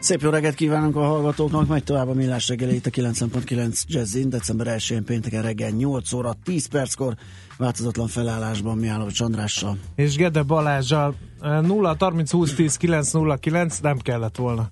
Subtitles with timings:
[0.00, 4.28] Szép jó reggelt kívánunk a hallgatóknak, megy tovább a Millás reggeli itt a 90.9 Jazzin,
[4.28, 7.14] december 1-én pénteken reggel 8 óra 10 perckor
[7.56, 9.78] változatlan felállásban Mihálovics Andrással.
[9.94, 14.68] És Gede Balázsjal 0 30 20 10 9 0 9 nem kellett volna.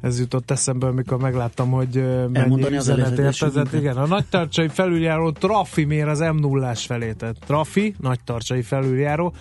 [0.00, 3.72] Ez jutott eszembe, amikor megláttam, hogy mennyi Elmondani üzenet érkezett.
[3.72, 7.12] Igen, a nagytartsai felüljáró Trafi mér az m 0 felé.
[7.12, 9.34] Tehát Trafi, nagytartsai felüljáró.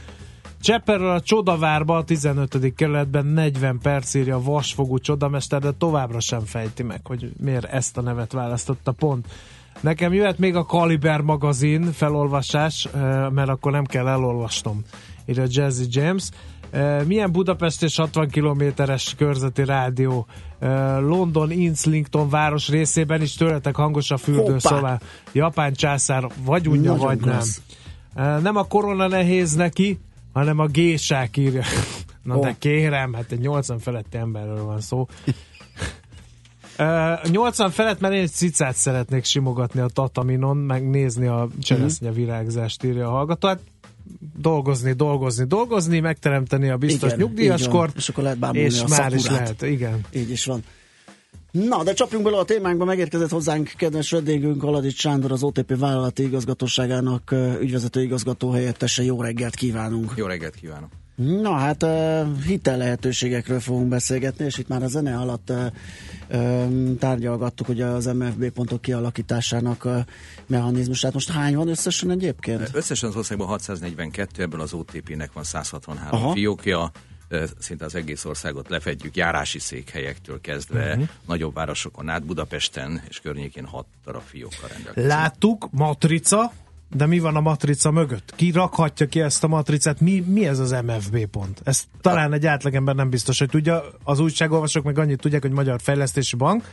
[0.62, 2.74] Csepperről a Csodavárba a 15.
[2.76, 7.98] kerületben 40 perc írja a vasfogú csodamester, de továbbra sem fejti meg, hogy miért ezt
[7.98, 9.28] a nevet választotta pont.
[9.82, 12.88] Nekem jöhet még a Kaliber magazin felolvasás,
[13.30, 14.82] mert akkor nem kell elolvasnom,
[15.26, 16.30] írja Jazzy James.
[17.06, 20.28] Milyen Budapest és 60 kilométeres körzeti rádió
[21.00, 25.00] London Inslington város részében is tőletek hangos a fürdőszobá.
[25.32, 27.62] Japán császár vagy unja, Nagyon vagy klassz.
[28.16, 28.42] nem.
[28.42, 30.00] Nem a korona nehéz neki,
[30.38, 31.64] hanem a gésák írja.
[32.24, 32.42] Na Ó.
[32.42, 35.08] de kérem, hát egy 80 feletti emberről van szó.
[36.80, 42.12] Uh, 80 felett, mert én egy cicát szeretnék simogatni a tataminon, meg nézni a cseresznye
[42.12, 43.48] virágzást, írja a hallgató.
[43.48, 43.60] Hát
[44.38, 47.96] dolgozni, dolgozni, dolgozni, megteremteni a biztos Igen, nyugdíjaskort.
[47.96, 49.42] És akkor lehet és a már is szakurát.
[49.42, 50.02] lehet, igen.
[50.12, 50.64] Így is van.
[51.52, 56.24] Na, de csapjunk bele a témánkba, megérkezett hozzánk kedves vendégünk Aladics Sándor, az OTP vállalati
[56.24, 59.04] igazgatóságának ügyvezető igazgató helyettese.
[59.04, 60.14] Jó reggelt kívánunk!
[60.16, 60.90] Jó reggelt kívánok!
[61.18, 61.86] Na hát
[62.46, 65.54] hitel lehetőségekről fogunk beszélgetni, és itt már a zene alatt
[67.00, 69.98] tárgyalgattuk ugye az MFB pontok kialakításának uh,
[70.48, 71.14] mechanizmusát.
[71.14, 72.70] Most hány van összesen egyébként?
[72.74, 76.32] Összesen az országban 642, ebből az OTP-nek van 163 Aha.
[76.32, 76.92] fiókja,
[77.60, 81.08] szinte az egész országot lefedjük, járási székhelyektől kezdve, uh-huh.
[81.28, 85.08] nagyobb városokon át, Budapesten és környékén hat darab fiókkal rendelkezünk.
[85.08, 86.52] Láttuk, matrica,
[86.96, 88.34] de mi van a matrica mögött?
[88.36, 90.00] Ki rakhatja ki ezt a matricát?
[90.00, 91.62] Mi, mi ez az MFB pont?
[91.64, 93.84] Ezt talán egy átlagember nem biztos, hogy tudja.
[94.04, 96.70] Az újságolvasók meg annyit tudják, hogy Magyar Fejlesztési Bank,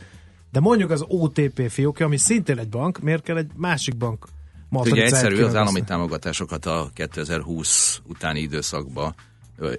[0.51, 4.27] de mondjuk az OTP fiókja, ami szintén egy bank, miért kell egy másik bank
[4.69, 9.15] matricát Ugye egyszerű, az állami támogatásokat a 2020 utáni időszakban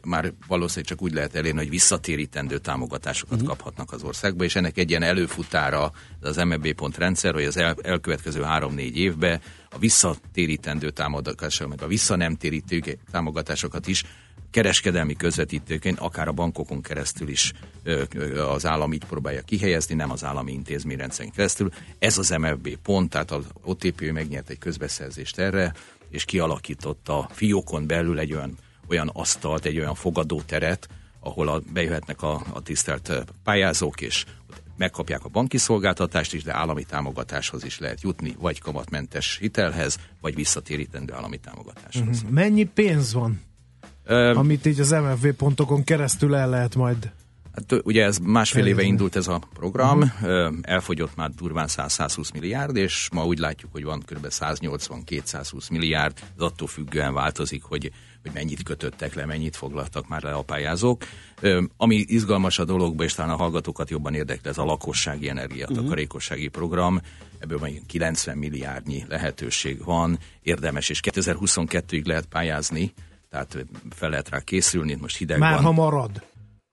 [0.05, 3.47] már valószínűleg csak úgy lehet elérni, hogy visszatérítendő támogatásokat Mhm.
[3.47, 7.77] kaphatnak az országba, és ennek egy ilyen előfutára az MB pont rendszer, hogy az el,
[7.83, 14.05] elkövetkező három-négy évben a visszatérítendő támogatások, meg a vissza nem térítő támogatásokat is
[14.51, 17.53] kereskedelmi közvetítőként, akár a bankokon keresztül is
[18.49, 21.71] az állam így próbálja kihelyezni, nem az állami intézményrendszeren keresztül.
[21.99, 25.73] Ez az MFB pont, tehát az OTP megnyert egy közbeszerzést erre,
[26.11, 28.59] és kialakította a fiókon belül egy olyan,
[28.89, 30.89] olyan asztalt, egy olyan fogadóteret,
[31.21, 34.25] ahol a, bejöhetnek a, a tisztelt pályázók, és
[34.77, 40.35] megkapják a banki szolgáltatást is, de állami támogatáshoz is lehet jutni, vagy kamatmentes hitelhez, vagy
[40.35, 42.17] visszatérítendő állami támogatáshoz.
[42.17, 42.31] Uh-huh.
[42.31, 43.41] Mennyi pénz van,
[44.05, 47.13] Ö, amit így az MFB pontokon keresztül el lehet majd
[47.57, 50.55] Hát ugye ez másfél éve indult ez a program, uh-huh.
[50.63, 54.27] elfogyott már durván 100-120 milliárd, és ma úgy látjuk, hogy van kb.
[54.31, 57.91] 180-220 milliárd, ez attól függően változik, hogy,
[58.23, 61.05] hogy mennyit kötöttek le, mennyit foglaltak már le a pályázók.
[61.77, 67.01] Ami izgalmas a dologban, és talán a hallgatókat jobban érdekli, ez a lakossági energiatakarékossági program,
[67.39, 72.93] ebből majd 90 milliárdnyi lehetőség van, érdemes, és 2022-ig lehet pályázni,
[73.31, 75.63] tehát fel lehet rá készülni, most hideg már, van.
[75.63, 76.23] ha marad.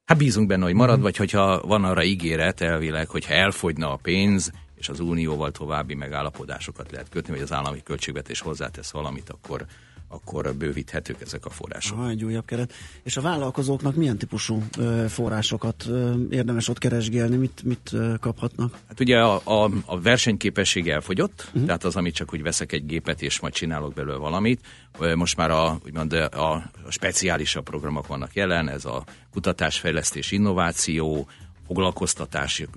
[0.05, 4.51] Hát bízunk benne, hogy marad, vagy hogyha van arra ígéret elvileg, hogyha elfogyna a pénz,
[4.75, 9.65] és az unióval további megállapodásokat lehet kötni, vagy az állami költségvetés hozzátesz valamit, akkor,
[10.13, 11.97] akkor bővíthetők ezek a források.
[11.97, 12.73] Aha, egy újabb keret.
[13.03, 18.77] És a vállalkozóknak milyen típusú ö, forrásokat ö, érdemes ott keresgélni, mit, mit ö, kaphatnak?
[18.87, 21.65] Hát ugye a, a, a versenyképesség elfogyott, uh-huh.
[21.65, 24.61] tehát az, amit csak úgy veszek egy gépet, és majd csinálok belőle valamit.
[25.15, 31.27] Most már a, úgymond a, a speciálisabb programok vannak jelen, ez a kutatásfejlesztés, innováció,
[31.67, 32.67] foglalkoztatási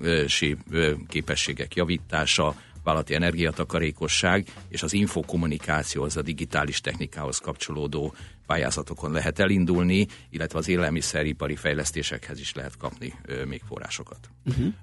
[1.08, 2.54] képességek javítása,
[2.86, 8.14] vállalati energiatakarékosság és az infokommunikációhoz, a digitális technikához kapcsolódó
[8.46, 14.18] pályázatokon lehet elindulni, illetve az élelmiszeripari fejlesztésekhez is lehet kapni ö, még forrásokat.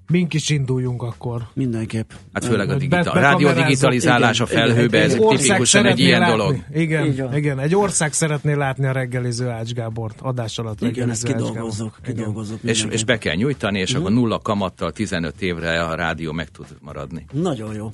[0.07, 1.41] Mink is induljunk akkor.
[1.53, 2.11] Mindenképp.
[2.33, 5.57] Hát főleg a, Be- digita- a rádió digitalizálás a igen, igen, felhőbe, ez egy tipikusan
[5.57, 6.35] egy szeretné ilyen látni.
[6.37, 6.55] dolog.
[6.73, 10.21] Igen, igen, egy ország szeretné látni a reggeliző Ács Gábort.
[10.21, 11.51] Adás alatt Igen, ezt reggeliző Gábor.
[11.51, 12.15] kidolgozzuk, Igen.
[12.15, 12.59] kidolgozzuk.
[12.63, 16.65] És, és be kell nyújtani, és akkor nulla kamattal 15 évre a rádió meg tud
[16.81, 17.25] maradni.
[17.31, 17.91] Nagyon jó.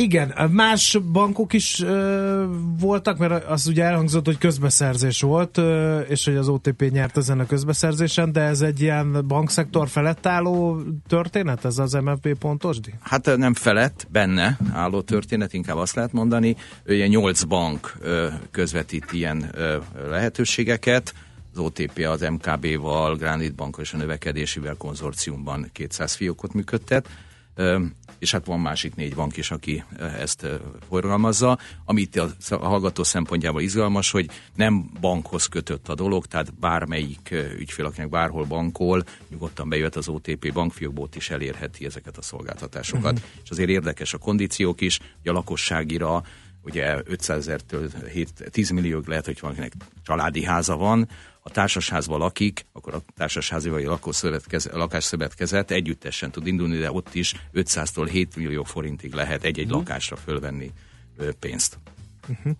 [0.00, 2.44] Igen, más bankok is ö,
[2.78, 7.40] voltak, mert az ugye elhangzott, hogy közbeszerzés volt, ö, és hogy az OTP nyert ezen
[7.40, 12.94] a közbeszerzésen, de ez egy ilyen bankszektor felett álló történet, ez az MFB pontosdi?
[13.00, 16.56] Hát nem felett, benne álló történet, inkább azt lehet mondani.
[16.86, 19.76] Ugye nyolc bank ö, közvetít ilyen ö,
[20.08, 21.14] lehetőségeket,
[21.52, 27.08] az OTP az MKB-val, Granit Bank és a növekedésivel konzorciumban 200 fiókot működtet
[28.20, 29.84] és hát van másik négy bank is, aki
[30.18, 30.46] ezt
[30.88, 31.58] forgalmazza.
[31.84, 38.08] Amit a hallgató szempontjából izgalmas, hogy nem bankhoz kötött a dolog, tehát bármelyik ügyfél, akinek
[38.08, 43.12] bárhol bankol, nyugodtan bejött az OTP bankfiókból is elérheti ezeket a szolgáltatásokat.
[43.12, 43.28] Uh-huh.
[43.44, 46.22] És azért érdekes a kondíciók is, hogy a lakosságira
[46.62, 47.90] ugye 500 ezertől
[48.50, 51.08] 10 milliók lehet, hogy valakinek családi háza van,
[51.42, 53.88] a társasházban lakik, akkor a társasházi vagy
[54.72, 59.78] lakásszövetkezet együttesen tud indulni, de ott is 500-tól 7 millió forintig lehet egy-egy uh-huh.
[59.78, 60.72] lakásra fölvenni
[61.38, 61.78] pénzt.
[62.30, 62.56] Uh-huh.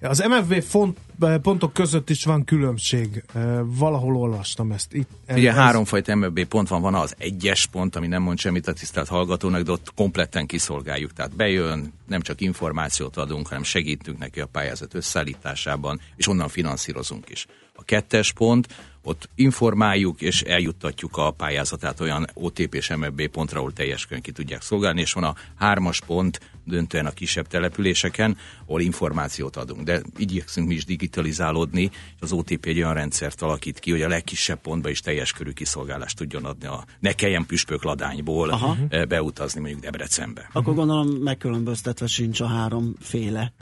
[0.00, 0.98] Az MFV font,
[1.42, 3.24] pontok között is van különbség.
[3.64, 4.92] Valahol olvastam ezt.
[4.92, 5.56] Itt, Ugye ez...
[5.56, 9.62] háromfajta MFB pont van, van az egyes pont, ami nem mond semmit a tisztelt hallgatónak,
[9.62, 11.12] de ott kompletten kiszolgáljuk.
[11.12, 17.28] Tehát bejön, nem csak információt adunk, hanem segítünk neki a pályázat összeállításában, és onnan finanszírozunk
[17.28, 17.46] is.
[17.74, 18.68] A kettes pont,
[19.02, 24.62] ott informáljuk és eljuttatjuk a pályázatát olyan OTP és MFB pontra, ahol teljes ki tudják
[24.62, 29.82] szolgálni, és van a hármas pont, döntően a kisebb településeken, ahol információt adunk.
[29.82, 34.08] De igyekszünk mi is digitalizálódni, és az OTP egy olyan rendszert alakít ki, hogy a
[34.08, 36.66] legkisebb pontba is teljes körű kiszolgálást tudjon adni.
[36.66, 38.76] A, ne kelljen püspök ladányból Aha.
[38.88, 40.48] Eh, beutazni mondjuk Debrecenbe.
[40.52, 43.52] Akkor gondolom megkülönböztetve sincs a háromféle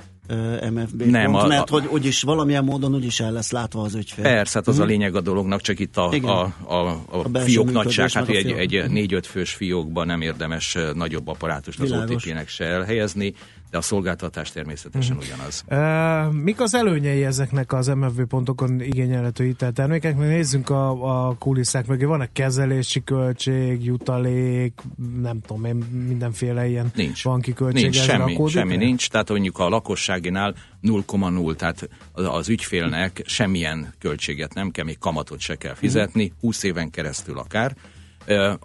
[0.70, 4.24] MFB nem, pont, a, mert hogy úgyis valamilyen módon úgyis el lesz látva az ügyfél.
[4.24, 4.88] Persze, hát az uh-huh.
[4.88, 6.74] a lényeg a dolognak, csak itt a, a, a,
[7.10, 11.92] a, a fiók nagyság, hát egy, egy négy-öt fős fiókban nem érdemes nagyobb apparátust az
[11.92, 13.34] OTP-nek se elhelyezni,
[13.70, 15.32] de a szolgáltatás természetesen uh-huh.
[15.34, 15.64] ugyanaz.
[15.68, 20.28] Uh, mik az előnyei ezeknek az MFV pontokon igényelhető hiteltermékeknek?
[20.28, 22.04] Nézzünk a, a kulisszák mögé.
[22.04, 24.80] Van-e kezelési költség, jutalék,
[25.20, 25.76] nem tudom én,
[26.06, 27.24] mindenféle ilyen nincs.
[27.24, 27.82] banki költség?
[27.82, 29.08] Nincs, semmi, semmi nincs.
[29.08, 35.40] Tehát mondjuk a lakosságinál 0,0, tehát az, az ügyfélnek semmilyen költséget nem kell, még kamatot
[35.40, 37.76] se kell fizetni, 20 éven keresztül akár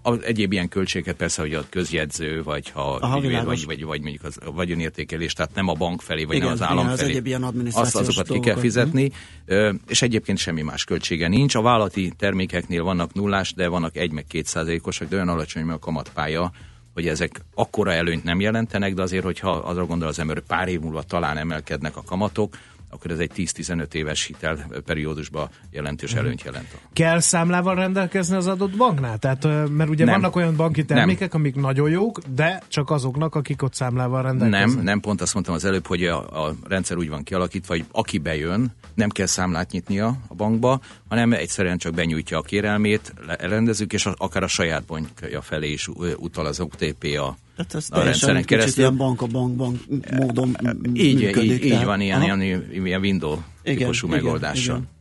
[0.02, 4.02] az egyéb ilyen költségeket persze, hogy a közjegyző, vagy ha Aha, ügyvéd, vagy, vagy, vagy
[4.02, 7.10] mondjuk az, vagyonértékelés, tehát nem a bank felé, vagy igen, nem az állam igen, felé.
[7.10, 9.12] Az egyéb ilyen azt, azokat ki kell fizetni,
[9.48, 9.75] uh-huh.
[9.88, 11.56] és egyébként semmi más költsége nincs.
[11.56, 15.78] A vállalati termékeknél vannak nullás, de vannak 1 meg 2 százalékosak, de olyan alacsony, mert
[15.78, 16.52] a kamatpálya,
[16.94, 20.68] hogy ezek akkora előnyt nem jelentenek, de azért, hogyha azra gondol az ember, hogy pár
[20.68, 22.57] év múlva talán emelkednek a kamatok,
[22.95, 26.25] akkor ez egy 10-15 éves hitelperiódusban jelentős uh-huh.
[26.25, 26.68] előnyt jelent.
[26.94, 29.18] Kell számlával rendelkezni az adott banknál?
[29.18, 30.13] Tehát, mert ugye nem.
[30.13, 31.42] vannak olyan banki termékek, nem.
[31.42, 34.75] amik nagyon jók, de csak azoknak, akik ott számlával rendelkeznek.
[34.75, 37.86] Nem, nem, pont azt mondtam az előbb, hogy a, a rendszer úgy van kialakítva, hogy
[37.92, 43.94] aki bejön, nem kell számlát nyitnia a bankba, hanem egyszerűen csak benyújtja a kérelmét, rendezzük,
[43.94, 45.88] és akár a saját bankja felé is
[46.18, 48.84] utal az OTP a tehát ez a rendszeren keresztül.
[48.84, 49.80] ilyen bank a bank, bank
[50.12, 50.57] módon
[50.94, 51.63] így, működik.
[51.63, 52.42] Így, így van, ilyen, ilyen,
[52.86, 54.75] ilyen window igen, típusú igen, megoldással.
[54.75, 54.94] Igen.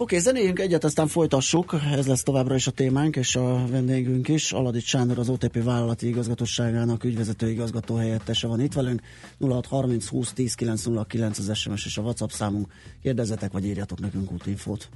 [0.00, 1.76] Oké, okay, zenéljünk egyet, aztán folytassuk.
[1.92, 4.52] Ez lesz továbbra is a témánk, és a vendégünk is.
[4.52, 9.00] Aladics Sándor, az OTP vállalati igazgatóságának ügyvezető igazgató helyettese van itt velünk.
[9.38, 12.72] 0630 20 10 909 az SMS és a WhatsApp számunk.
[13.02, 14.88] Kérdezzetek, vagy írjatok nekünk útinfót.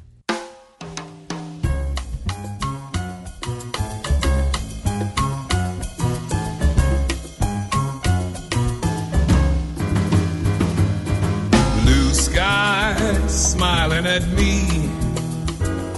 [14.14, 14.62] At me.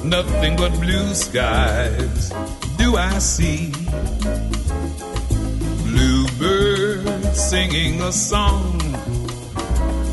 [0.02, 2.32] Nothing but blue skies
[2.78, 3.72] do I see.
[5.88, 8.78] Bluebirds singing a song.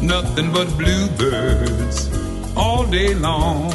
[0.02, 1.98] Nothing but bluebirds
[2.58, 3.72] all day long.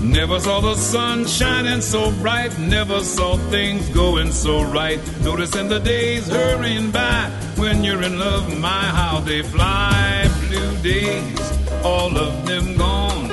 [0.00, 5.00] Never saw the sun shining so bright, never saw things going so right.
[5.22, 10.26] Noticing the days hurrying by when you're in love, my how they fly.
[10.48, 11.53] Blue days
[11.84, 13.28] all of them gone.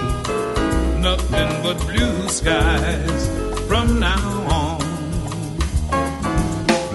[1.01, 3.27] Nothing but blue skies
[3.67, 4.27] from now
[4.61, 4.79] on.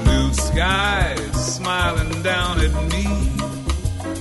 [0.05, 3.07] Blue skies smiling down at me.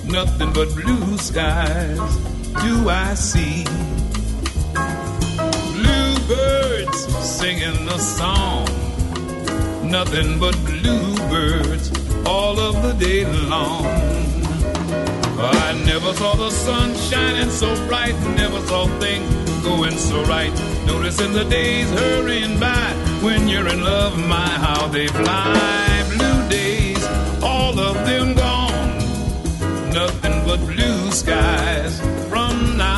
[0.09, 2.17] Nothing but blue skies
[2.63, 3.65] do I see.
[5.75, 6.99] Bluebirds
[7.37, 8.65] singing a song.
[9.83, 11.91] Nothing but bluebirds
[12.25, 14.14] all of the day long
[15.83, 19.29] never saw the sun shining so bright, never saw things
[19.63, 20.53] going so right.
[20.85, 22.87] Noticing the days hurrying by,
[23.21, 26.03] when you're in love, my how they fly.
[26.15, 27.03] Blue days,
[27.41, 28.97] all of them gone,
[29.91, 32.94] nothing but blue skies from now.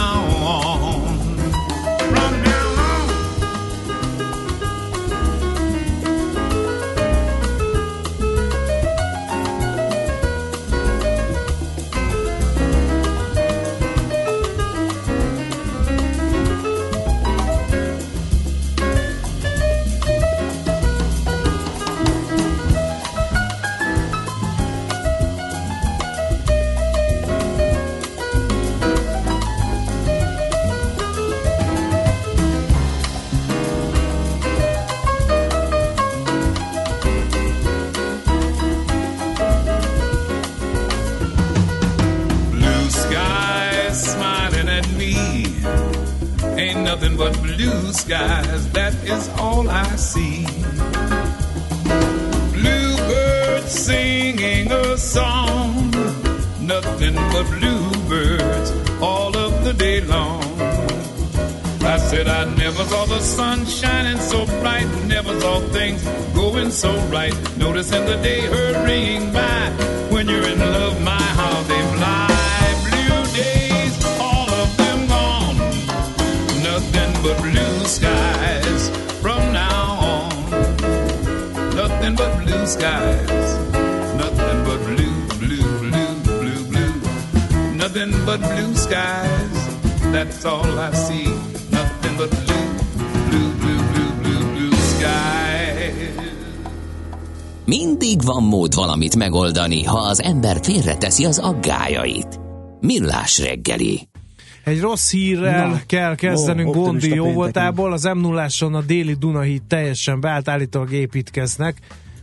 [66.67, 67.33] Going so right.
[67.57, 69.69] Noticing the day hurrying by,
[70.12, 72.27] when you're in love, my how they fly.
[72.89, 75.57] Blue days, all of them gone,
[76.63, 78.89] nothing but blue skies
[79.21, 79.81] from now
[80.13, 80.29] on.
[81.75, 83.47] Nothing but blue skies,
[84.24, 87.75] nothing but blue, blue, blue, blue, blue.
[87.75, 89.57] Nothing but blue skies,
[90.12, 91.26] that's all I see.
[97.79, 102.39] Mindig van mód valamit megoldani, ha az ember félreteszi az aggájait.
[102.79, 104.07] Millás reggeli.
[104.63, 105.81] Egy rossz hírrel Na.
[105.86, 107.91] kell kezdenünk Ó, Gondi jó voltából.
[107.93, 111.77] Az m 0 a déli Dunahíd teljesen beállt, állítólag építkeznek.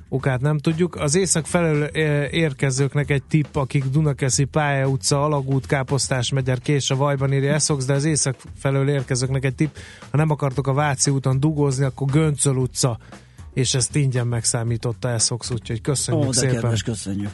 [0.08, 0.96] Okát nem tudjuk.
[0.96, 1.84] Az észak felől
[2.26, 7.84] érkezőknek egy tipp, akik Dunakeszi Pálya utca, Alagút, Káposztás megyer, Kés a Vajban írja Eszox,
[7.84, 9.76] de az észak felől érkezőknek egy tipp,
[10.10, 12.98] ha nem akartok a Váci úton dugozni, akkor Göncöl utca,
[13.54, 16.54] és ezt ingyen megszámította Eszox, úgyhogy köszönjük Ó, de szépen.
[16.54, 17.30] kedves, köszönjük.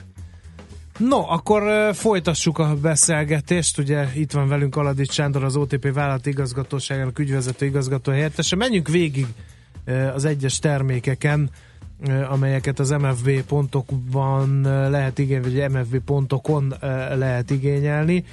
[0.99, 3.79] No, akkor folytassuk a beszélgetést.
[3.79, 8.57] Ugye itt van velünk Aladics Sándor, az OTP vállalati igazgatóságának ügyvezető igazgató helyettese.
[8.57, 9.27] Menjünk végig
[10.15, 11.51] az egyes termékeken,
[12.29, 14.61] amelyeket az MFB pontokban
[14.91, 16.75] lehet igényelni, vagy MFB pontokon
[17.15, 18.25] lehet igényelni.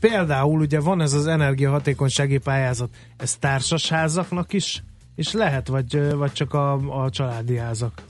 [0.00, 4.82] Például ugye van ez az energiahatékonysági pályázat, ez társasházaknak is,
[5.14, 8.02] is lehet, vagy, vagy csak a, a családi házak?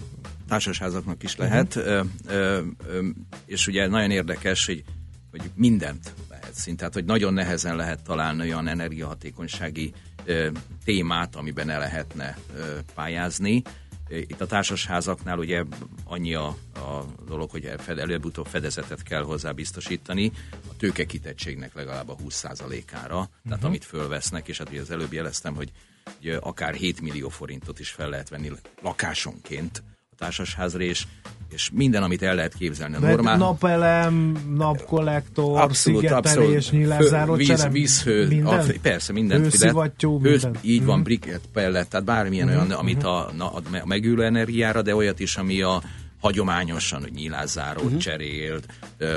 [0.52, 3.08] társasházaknak is lehet, ö, ö, ö,
[3.46, 4.84] és ugye nagyon érdekes, hogy,
[5.30, 9.92] hogy mindent lehet szint, tehát hogy nagyon nehezen lehet találni olyan energiahatékonysági
[10.24, 10.48] ö,
[10.84, 13.62] témát, amiben ne lehetne ö, pályázni.
[14.08, 15.64] Itt a társasházaknál ugye
[16.04, 23.18] annyi a, a dolog, hogy előbb-utóbb fedezetet kell hozzá biztosítani, a tőkekitettségnek legalább a 20%-ára,
[23.18, 23.28] uh-huh.
[23.48, 25.72] tehát amit fölvesznek, és hát ugye az előbb jeleztem, hogy
[26.20, 28.50] ugye akár 7 millió forintot is fel lehet venni
[28.82, 31.04] lakásonként a társasházra, és,
[31.50, 32.94] és minden, amit el lehet képzelni.
[32.94, 33.36] A Normál...
[33.36, 36.70] Napelem, napkollektor, Abszolút, szigetelés, abszolút.
[36.70, 38.58] nyílászáró, Víz, vízhő, minden?
[38.58, 39.40] a, persze, minden.
[39.40, 40.60] Hőszivattyú, Hős, minden.
[40.64, 41.04] így van, Mhm.
[41.04, 45.36] briket, pellet, tehát bármilyen Mhm, olyan, amit a, na, a megülő energiára, de olyat is,
[45.36, 45.82] ami a
[46.20, 47.96] hagyományosan, hogy nyílászárót Mhm.
[47.96, 48.66] cserélt,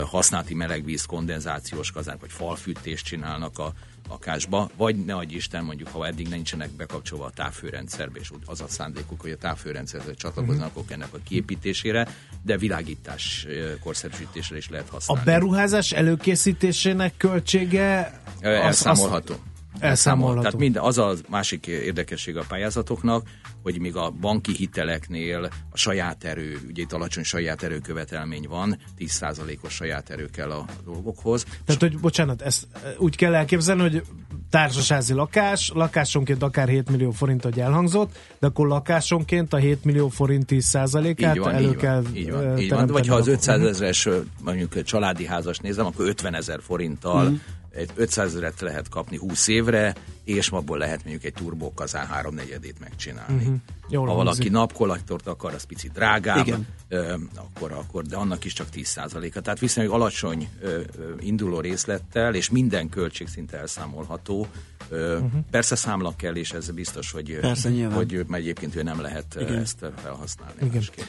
[0.10, 3.74] használati melegvíz kondenzációs kazán, vagy falfűtést csinálnak a
[4.10, 8.68] lakásba, vagy ne adj Isten, mondjuk, ha eddig nincsenek bekapcsolva a távfőrendszerbe, és az a
[8.68, 10.78] szándékuk, hogy a távfőrendszerhez csatlakoznak, Mhm.
[10.80, 12.08] akkor ennek a kiépítésére,
[12.42, 13.48] de világítás
[13.84, 15.24] korszerűsítésre is lehet A használni.
[15.26, 19.36] beruházás előkészítésének költsége Elszámolható.
[19.80, 20.42] Elszámolható.
[20.42, 23.28] Tehát minden, az a másik érdekesség a pályázatoknak,
[23.66, 28.78] hogy még a banki hiteleknél a saját erő, ugye itt alacsony saját erő követelmény van,
[29.00, 31.46] 10%-os saját erő kell a dolgokhoz.
[31.66, 34.04] Tehát, hogy bocsánat, ezt e, úgy kell elképzelni, hogy
[34.50, 40.10] társasházi lakás, lakásonként akár 7 millió forint, hogy elhangzott, de akkor lakásonként a 7 millió
[40.10, 42.88] forint 10%-át Így van, elő így kell van, így van, ö, így van.
[42.88, 44.08] Vagy ha az a- 500 ezeres
[44.44, 47.36] mondjuk családi házas nézem, akkor 50 ezer forinttal Mhm.
[47.76, 53.44] Egy 500 ezeret lehet kapni 20 évre, és abból lehet mondjuk egy turbókazán háromnegyedét megcsinálni.
[53.44, 53.54] Mhm.
[53.90, 54.26] Jól ha hangzik.
[54.26, 56.68] valaki napkollektort akar, az picit drágább, Igen.
[56.88, 59.40] ö, akkor, akkor, de annak is csak 10%-a.
[59.42, 60.82] Tehát viszonylag alacsony ö,
[61.20, 64.48] induló részlettel, és minden költség szinte elszámolható.
[64.90, 65.18] Ö,
[65.52, 67.38] Persze számla kell, és ez biztos, hogy.
[67.40, 67.96] Persze, nyilván.
[67.96, 69.58] hogy egyébként ő nem lehet Igen.
[69.58, 70.56] ezt felhasználni.
[70.62, 70.74] Igen.
[70.74, 71.06] másképp.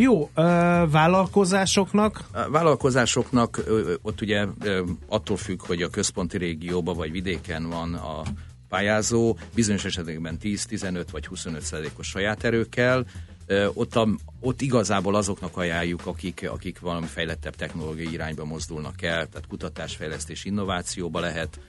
[0.00, 0.30] Jó,
[0.90, 3.64] vállalkozásoknak vállalkozásoknak
[4.02, 4.46] ott ugye
[5.08, 8.22] attól függ, hogy a központi régióban vagy vidéken van a
[8.68, 13.04] pályázó, bizonyos esetekben 10, 15 vagy 25 százalékos saját erőkkel.
[13.74, 14.08] Ott a,
[14.40, 21.20] ott igazából azoknak ajánljuk, akik, akik valami fejlettebb technológiai irányba mozdulnak el, tehát kutatásfejlesztés, innovációba
[21.20, 21.60] lehet,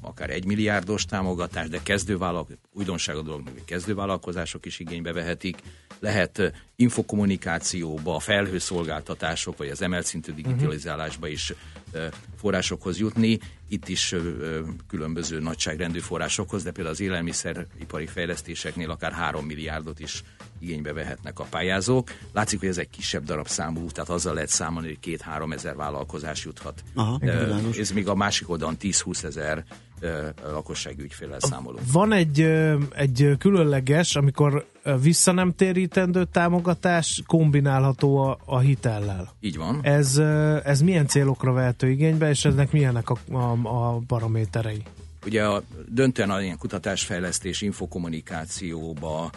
[0.00, 5.58] akár egy milliárdos támogatás, de kezdővállalkozások, újdonság a dolog, hogy kezdővállalkozások is igénybe vehetik,
[5.98, 11.52] lehet infokommunikációba, felhőszolgáltatások, vagy az emelt szintű digitalizálásba is
[12.36, 13.38] forrásokhoz jutni.
[13.68, 14.14] Itt is
[14.88, 20.22] különböző nagyságrendű forrásokhoz, de például az élelmiszeripari fejlesztéseknél akár 3 milliárdot is
[20.58, 22.10] igénybe vehetnek a pályázók.
[22.32, 26.82] Látszik, hogy ez egy kisebb darabszámú, tehát azzal lehet számolni, hogy két-három ezer vállalkozás juthat.
[26.94, 27.20] Aha,
[27.78, 29.64] ez még a másik oldalon 10-20 ezer
[30.42, 31.92] lakossági ügyféllel számolunk.
[31.92, 32.40] Van egy,
[32.94, 34.66] egy különleges, amikor
[35.00, 39.32] vissza nem térítendő támogatás kombinálható a, a hitellel.
[39.40, 39.78] Így van.
[39.82, 40.18] Ez,
[40.64, 44.82] ez milyen célokra vehető igénybe, és eznek milyenek a, a, a paraméterei?
[45.26, 49.30] Ugye a, döntően a ilyen kutatásfejlesztés, infokommunikációba,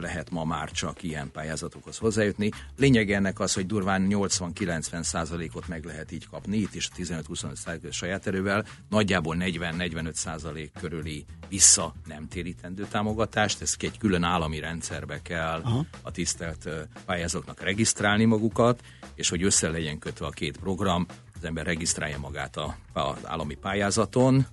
[0.00, 2.50] lehet ma már csak ilyen pályázatokhoz hozzájutni.
[2.76, 8.26] Lényeg ennek az, hogy durván 80-90 százalékot meg lehet így kapni, itt is 15-25 saját
[8.26, 15.60] erővel, nagyjából 40-45 százalék körüli vissza nem térítendő támogatást, ezt egy külön állami rendszerbe kell
[15.64, 15.84] Aha.
[16.02, 16.68] a tisztelt
[17.04, 18.80] pályázóknak regisztrálni magukat,
[19.14, 23.54] és hogy össze legyen kötve a két program, az ember regisztrálja magát a, az állami
[23.54, 24.46] pályázaton,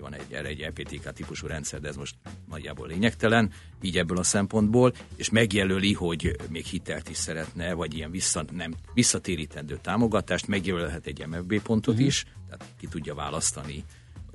[0.00, 2.14] van egy, erre egy EPTK típusú rendszer, de ez most
[2.48, 3.50] nagyjából lényegtelen,
[3.82, 8.74] így ebből a szempontból, és megjelöli, hogy még hitelt is szeretne, vagy ilyen vissza, nem,
[8.94, 12.08] visszatérítendő támogatást, megjelölhet egy MFB pontot uh-huh.
[12.08, 13.84] is, tehát ki tudja választani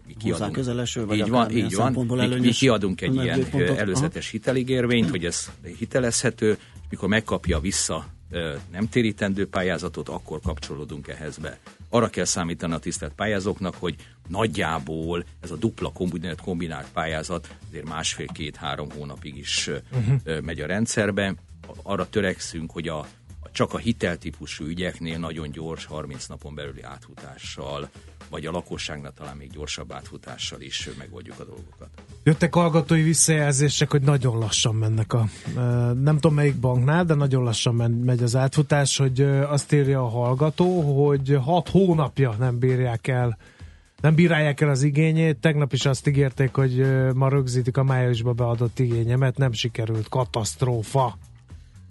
[0.08, 1.94] mi kiadunk, közeleső, vagy így van, így van.
[1.94, 3.78] Mi, mi kiadunk egy ilyen pontot.
[3.78, 4.32] előzetes Aha.
[4.32, 8.06] hiteligérvényt, hogy ez hitelezhető, és mikor megkapja vissza
[8.72, 11.60] nem térítendő pályázatot, akkor kapcsolódunk ehhez be.
[11.90, 13.96] Arra kell számítani a tisztelt pályázóknak, hogy
[14.28, 20.42] nagyjából ez a dupla kombinált, kombinált pályázat azért másfél-két-három hónapig is uh-huh.
[20.42, 21.36] megy a rendszerbe.
[21.84, 23.08] Arra törekszünk, hogy a,
[23.52, 27.90] csak a hiteltípusú ügyeknél nagyon gyors, 30 napon belüli átfutással
[28.30, 31.90] vagy a lakosságnak talán még gyorsabb átfutással is megoldjuk a dolgokat.
[32.24, 35.28] Jöttek hallgatói visszajelzések, hogy nagyon lassan mennek a,
[35.94, 41.06] nem tudom melyik banknál, de nagyon lassan megy az átfutás, hogy azt írja a hallgató,
[41.06, 43.38] hogy hat hónapja nem bírják el
[44.02, 45.38] nem bírálják el az igényét.
[45.38, 50.10] Tegnap is azt ígérték, hogy ma rögzítik a májusba beadott igényemet, nem sikerült.
[50.10, 51.18] Katasztrófa.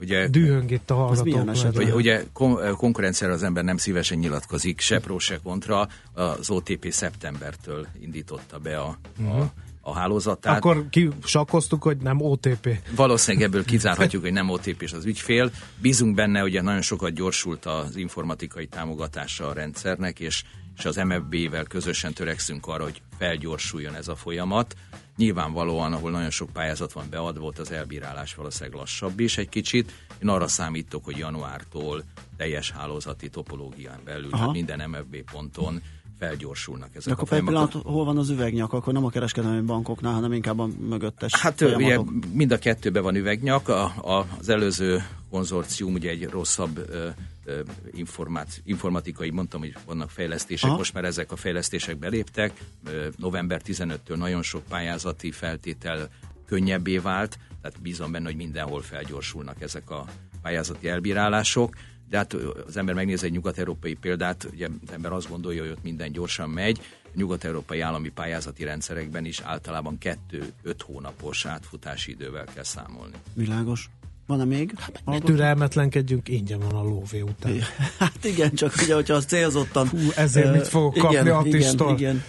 [0.01, 1.75] Ugye, Dühöng itt a hallgatók.
[1.75, 5.89] Ugye, ugye kon- konkurenciára az ember nem szívesen nyilatkozik, se pro, se kontra.
[6.13, 9.35] Az OTP szeptembertől indította be a, uh-huh.
[9.35, 9.47] a mhm.
[9.81, 10.57] a hálózatát.
[10.57, 12.79] Akkor kisakkoztuk, hogy nem OTP.
[12.97, 15.51] Valószínűleg ebből kizárhatjuk, hogy nem OTP és az ügyfél.
[15.81, 20.45] Bízunk benne, hogy nagyon sokat gyorsult az informatikai támogatása a rendszernek, és,
[20.77, 24.75] és az MFB-vel közösen törekszünk arra, hogy felgyorsuljon ez a folyamat.
[25.17, 29.93] Nyilvánvalóan, ahol nagyon sok pályázat van beadva, volt az elbírálás valószínűleg lassabb is egy kicsit.
[30.23, 32.03] Én arra számítok, hogy januártól
[32.37, 34.51] teljes hálózati topológián belül, Aha.
[34.51, 35.83] minden MFB ponton
[36.19, 38.73] felgyorsulnak ezek De akkor a pillanat, hol van az üvegnyak?
[38.73, 41.99] Akkor nem a kereskedelmi bankoknál, hanem inkább a mögöttes Hát ugye
[42.33, 43.69] mind a kettőben van üvegnyak.
[43.69, 45.05] A, a, az előző
[45.37, 46.91] konzorcium ugye egy rosszabb
[47.93, 50.79] informát, informatikai, mondtam, hogy vannak fejlesztések, Aha.
[50.79, 52.53] most már ezek a fejlesztések beléptek.
[53.17, 56.09] November 15-től nagyon sok pályázati feltétel
[56.47, 60.05] könnyebbé vált, tehát bízom benne, hogy mindenhol felgyorsulnak ezek a
[60.43, 61.77] pályázati elbírálások
[62.09, 62.33] de hát
[62.67, 66.51] az ember megnéz egy nyugat-európai példát, ugye az ember azt gondolja, hogy ott minden gyorsan
[66.51, 66.81] megy,
[67.15, 70.13] nyugat-európai állami pályázati rendszerekben is általában 2-5
[70.85, 73.15] hónapos átfutási idővel kell számolni.
[73.35, 73.91] Világos.
[74.27, 74.73] Van-e még?
[74.79, 77.53] Hát, türelmetlenkedjünk, ingyen van a lóvé után.
[77.99, 79.89] Hát igen, csak ugye, hogyha az célzottan...
[79.89, 81.93] Hú, ezért uh, mit fogok kapni igen, Attistól?
[81.93, 82.23] Igen,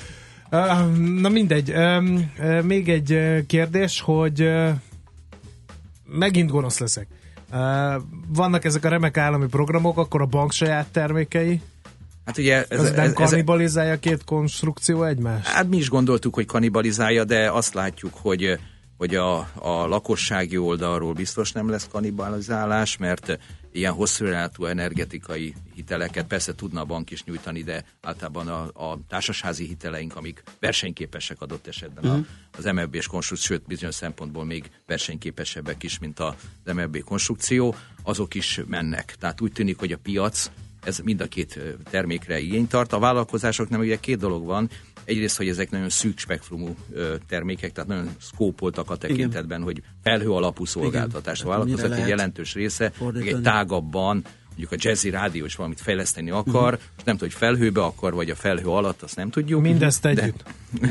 [0.49, 0.88] igen.
[0.91, 1.69] Uh, na mindegy.
[1.69, 2.03] Uh,
[2.39, 4.69] uh, még egy kérdés, hogy uh,
[6.05, 7.07] megint gonosz leszek.
[7.51, 11.62] Uh, vannak ezek a remek állami programok, akkor a bank saját termékei.
[12.25, 15.47] Hát ugye ez, ez nem ez, kanibalizálja ez, két konstrukció egymást?
[15.47, 18.60] Hát mi is gondoltuk, hogy kanibalizálja, de azt látjuk, hogy
[18.97, 23.39] hogy a, a lakossági oldalról biztos nem lesz kanibalizálás, mert
[23.71, 24.25] ilyen hosszú
[24.65, 30.43] energetikai hiteleket persze tudna a bank is nyújtani, de általában a, a társasházi hiteleink, amik
[30.60, 32.25] versenyképesek adott esetben uh-huh.
[32.57, 36.33] az MFB-s konstrukció, sőt bizonyos szempontból még versenyképesebbek is, mint az
[36.73, 39.15] MFB konstrukció, azok is mennek.
[39.19, 40.49] Tehát úgy tűnik, hogy a piac
[40.83, 42.93] ez mind a két termékre igényt tart.
[42.93, 44.69] A vállalkozásoknál ugye két dolog van.
[45.08, 46.76] Egyrészt, hogy ezek nagyon szűk spektrumú
[47.28, 49.63] termékek, tehát nagyon szkópoltak a tekintetben, Igen.
[49.63, 51.43] hogy felhő alapú szolgáltatást.
[51.43, 52.91] A vállalkozók egy jelentős része,
[53.24, 54.24] egy tágabban
[54.58, 56.89] mondjuk a jazzy rádió is valamit fejleszteni akar, uh-huh.
[56.98, 59.62] és nem tudom, hogy felhőbe akar, vagy a felhő alatt, azt nem tudjuk.
[59.62, 60.43] Mindezt együtt.
[60.72, 60.89] De...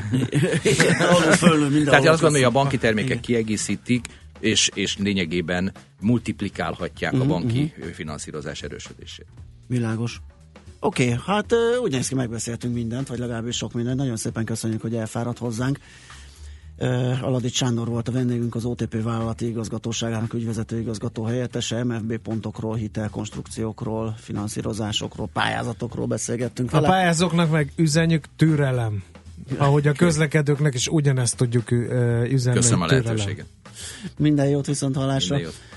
[1.84, 3.20] Tehát azt gondolom, hogy a banki termékek Igen.
[3.20, 4.06] kiegészítik
[4.40, 7.92] és, és lényegében multiplikálhatják Mhm, uh-huh, a banki uh-huh.
[7.92, 9.26] finanszírozás erősödését.
[9.66, 10.20] Világos.
[10.86, 13.96] Oké, okay, hát úgy néz ki, megbeszéltünk mindent, vagy legalábbis sok mindent.
[13.96, 15.78] Nagyon szépen köszönjük, hogy elfáradt hozzánk.
[17.22, 24.14] Aladics Sándor volt a vendégünk, az OTP vállalati igazgatóságának ügyvezető igazgató helyettese, MFB pontokról, hitelkonstrukciókról,
[24.18, 26.88] finanszírozásokról, pályázatokról beszélgettünk A vele.
[26.88, 29.02] pályázóknak meg üzenjük türelem.
[29.56, 32.56] Ahogy a közlekedőknek is ugyanezt tudjuk üzenni.
[32.56, 33.04] Köszönöm a türelem.
[33.04, 33.46] lehetőséget.
[34.18, 35.34] Minden jót viszont hallásra.
[35.36, 35.75] Minden jót.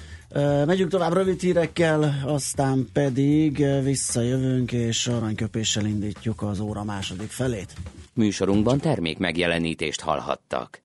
[0.65, 7.73] Megyünk tovább rövid hírekkel, aztán pedig visszajövünk, és aranyköpéssel indítjuk az óra második felét.
[8.13, 10.81] Műsorunkban termék megjelenítést hallhattak.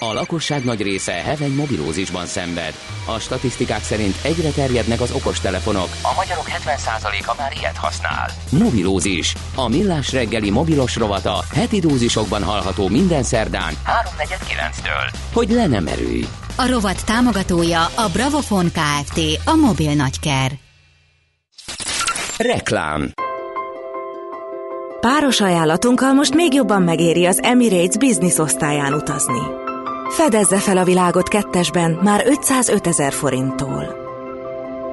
[0.00, 2.74] A lakosság nagy része heveny mobilózisban szenved.
[3.06, 5.88] A statisztikák szerint egyre terjednek az okostelefonok.
[6.02, 8.30] A magyarok 70%-a már ilyet használ.
[8.50, 9.34] Mobilózis.
[9.54, 15.18] A millás reggeli mobilos rovata heti dózisokban hallható minden szerdán 3.49-től.
[15.32, 16.24] Hogy le nem erőj.
[16.60, 19.20] A rovat támogatója a Bravofon Kft.
[19.44, 20.50] A mobil nagyker.
[22.36, 23.12] Reklám.
[25.00, 29.40] Páros ajánlatunkkal most még jobban megéri az Emirates Business osztályán utazni.
[30.08, 33.96] Fedezze fel a világot kettesben már 505 ezer forinttól.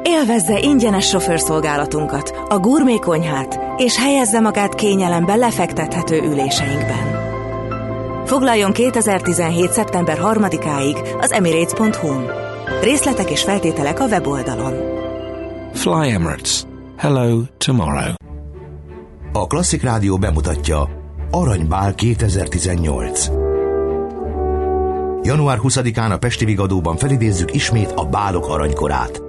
[0.04, 7.25] Élvezze ingyenes sofőrszolgálatunkat, a gurmé konyhát, és helyezze magát kényelembe lefektethető üléseinkben.
[8.26, 9.72] Foglaljon 2017.
[9.72, 12.32] szeptember 3-áig az emirates.hu-n.
[12.82, 14.74] Részletek és feltételek a weboldalon.
[15.74, 16.64] Fly Emirates.
[16.98, 18.14] Hello tomorrow.
[19.32, 20.90] A Klasszik Rádió bemutatja
[21.32, 23.28] Aranybál 2018.
[25.22, 29.22] Január 20-án a Pesti Vigadóban felidézzük ismét a bálok aranykorát.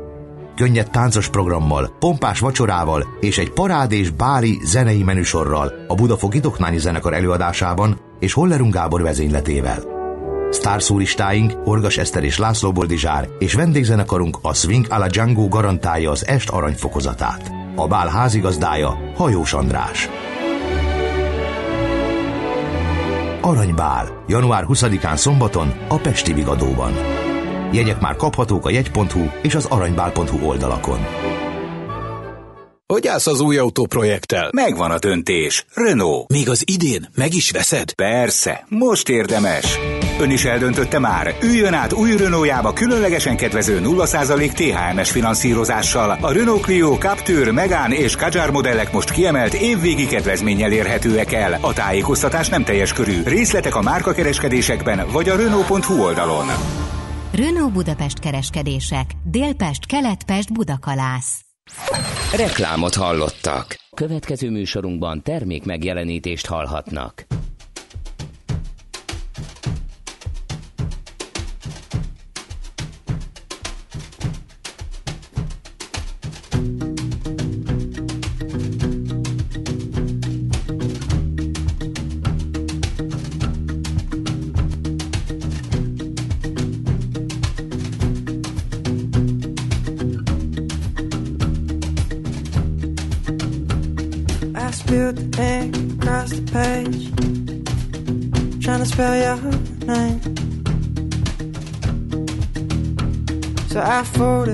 [0.54, 7.14] Könnyed táncos programmal, pompás vacsorával és egy parádés báli zenei menüsorral a Budafok Idoknányi Zenekar
[7.14, 9.94] előadásában és Hollerung Gábor vezényletével.
[10.50, 16.26] Sztárszúristáink Orgas Eszter és László Boldizsár és vendégzenekarunk a Swing a la Django garantálja az
[16.26, 17.52] est aranyfokozatát.
[17.76, 20.08] A bál házigazdája Hajós András.
[23.40, 26.92] Aranybál, január 20-án szombaton a Pesti Vigadóban.
[27.72, 30.98] Jegyek már kaphatók a jegy.hu és az aranybál.hu oldalakon.
[32.92, 34.50] Hogy állsz az új autóprojekttel?
[34.52, 35.64] Megvan a döntés.
[35.74, 36.32] Renault.
[36.32, 37.92] Még az idén meg is veszed?
[37.92, 39.78] Persze, most érdemes.
[40.20, 41.34] Ön is eldöntötte már.
[41.42, 46.18] Üljön át új Renaultjába különlegesen kedvező 0% THMS finanszírozással.
[46.20, 51.58] A Renault Clio, Captur, Megane és Kadjar modellek most kiemelt évvégi kedvezménnyel érhetőek el.
[51.60, 53.22] A tájékoztatás nem teljes körű.
[53.22, 56.46] Részletek a márkakereskedésekben vagy a Renault.hu oldalon.
[57.32, 59.10] Renault Budapest kereskedések.
[59.24, 61.45] Délpest, Keletpest, Budakalász.
[62.36, 63.76] Reklámot hallottak.
[63.94, 67.26] Következő műsorunkban termék megjelenítést hallhatnak.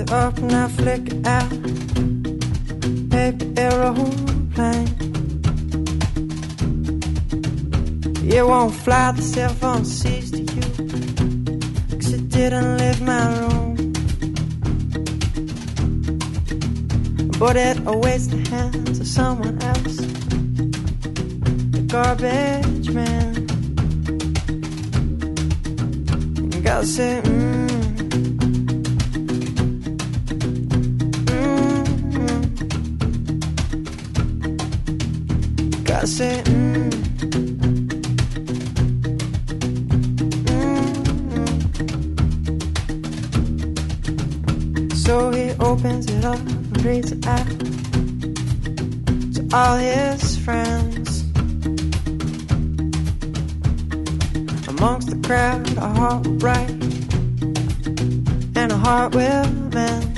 [0.03, 1.49] It up I flick it out.
[3.09, 4.89] Paper aeroplane.
[8.31, 10.61] You won't fly, the cell phone sees to you.
[11.99, 13.75] Cause it didn't leave my room.
[17.39, 19.97] But it awaits the hands of someone else.
[21.75, 23.33] The garbage man.
[26.51, 27.52] You gotta say, mm.
[35.93, 36.89] Gotta say, mm.
[44.09, 44.89] Mm-hmm.
[44.95, 47.45] So he opens it up and reads it out
[49.35, 51.21] to all his friends.
[54.67, 56.71] Amongst the crowd, a heart will bright
[58.55, 60.09] and a heart will mend.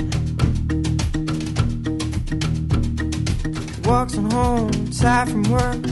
[3.84, 5.82] Walks on home, tired from work.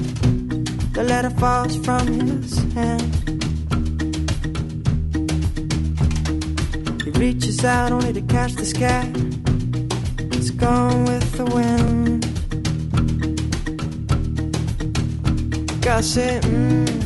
[0.95, 3.03] The letter falls from his hand.
[7.03, 9.11] He reaches out only to catch the sky.
[10.37, 12.25] It's gone with the wind.
[16.05, 17.04] Say, mm.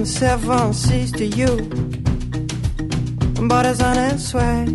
[0.00, 1.56] The seven seas to you,
[3.48, 4.66] but it's on its way.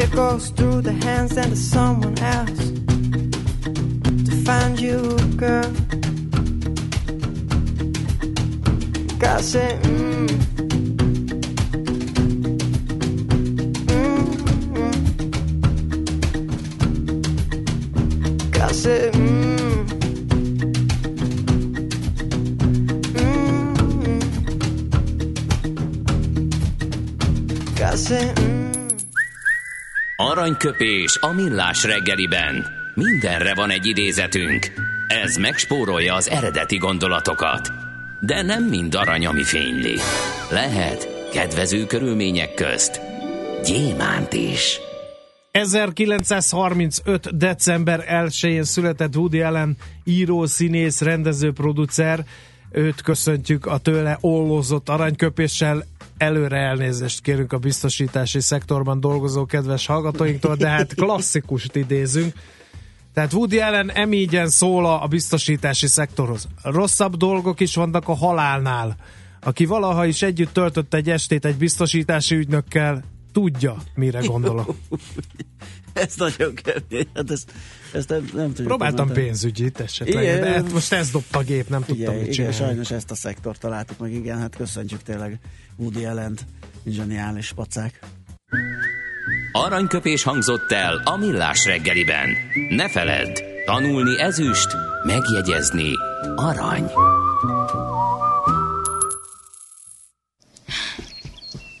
[0.00, 2.70] It goes through the hands and to someone else
[4.28, 5.72] to find you, girl.
[9.40, 10.08] Say, mm.
[10.28, 10.47] Mm,
[28.08, 28.70] say, mm.
[30.16, 32.66] Aranyköpés a millás reggeliben.
[32.94, 34.72] Mindenre van egy idézetünk.
[35.22, 37.72] Ez megspórolja az eredeti gondolatokat.
[38.20, 39.96] De nem mind arany, ami fényli.
[40.50, 43.00] Lehet kedvező körülmények közt
[43.64, 44.80] gyémánt is.
[45.50, 47.36] 1935.
[47.36, 52.24] december 1-én született Woody Allen író, színész, rendező, producer.
[52.70, 55.84] Őt köszöntjük a tőle ollózott aranyköpéssel.
[56.18, 62.32] Előre elnézést kérünk a biztosítási szektorban dolgozó kedves hallgatóinktól, de hát klasszikust idézünk.
[63.14, 66.48] Tehát Woody Allen emígyen szól a biztosítási szektorhoz.
[66.62, 68.96] Rosszabb dolgok is vannak a halálnál.
[69.40, 74.74] Aki valaha is együtt töltött egy estét egy biztosítási ügynökkel, tudja, mire gondolok.
[75.92, 77.08] ez nagyon kemény.
[77.14, 77.52] Hát ezt,
[77.92, 78.66] ezt nem, nem tudjuk.
[78.66, 79.26] Próbáltam mondani.
[79.26, 80.40] pénzügyit esetleg, Igen.
[80.40, 82.56] de hát most ez dobta a gép, nem tudtam Igen, mit igen, csinálni.
[82.56, 85.38] sajnos ezt a szektort találtuk meg, igen, hát köszöntjük tényleg
[85.78, 86.44] Woody Allen-t,
[86.86, 87.98] zseniális pacák.
[89.52, 92.28] Aranyköpés hangzott el a millás reggeliben.
[92.68, 94.68] Ne feledd, tanulni ezüst,
[95.04, 95.92] megjegyezni
[96.36, 96.84] arany.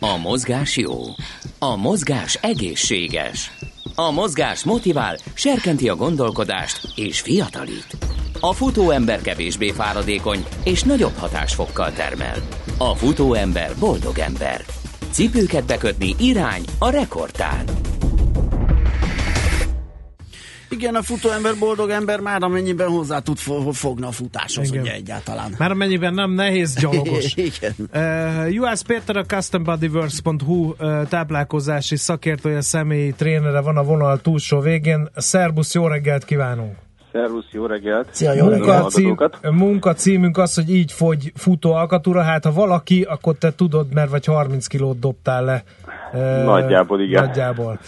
[0.00, 0.96] A mozgás jó.
[1.58, 3.50] A mozgás egészséges.
[3.94, 7.96] A mozgás motivál, serkenti a gondolkodást és fiatalít.
[8.40, 12.36] A futóember kevésbé fáradékony és nagyobb hatásfokkal termel.
[12.80, 14.64] A futóember boldog ember.
[15.10, 17.64] Cipőket bekötni irány a rekordtán.
[20.70, 24.82] Igen, a futóember boldog ember már amennyiben hozzá tud fo- fogni a futáshoz, Igen.
[24.82, 25.54] ugye egyáltalán.
[25.58, 27.34] Már amennyiben nem nehéz gyalogos.
[27.50, 27.74] Igen.
[27.94, 35.08] Uh, Juhász Péter a custombodyworks.hu uh, táplálkozási szakértője, személyi trénere van a vonal túlsó végén.
[35.16, 36.76] Szerbusz, jó reggelt kívánunk!
[37.12, 38.08] Szervusz, jó reggelt!
[38.10, 38.90] Szia, jó Munka, reggelt!
[38.90, 39.16] cím,
[39.50, 42.22] munka címünk az, hogy így fogy futó alkatúra.
[42.22, 45.62] Hát ha valaki, akkor te tudod, mert vagy 30 kilót dobtál le.
[46.44, 47.24] Nagyjából, igen.
[47.24, 47.78] Nagyjából.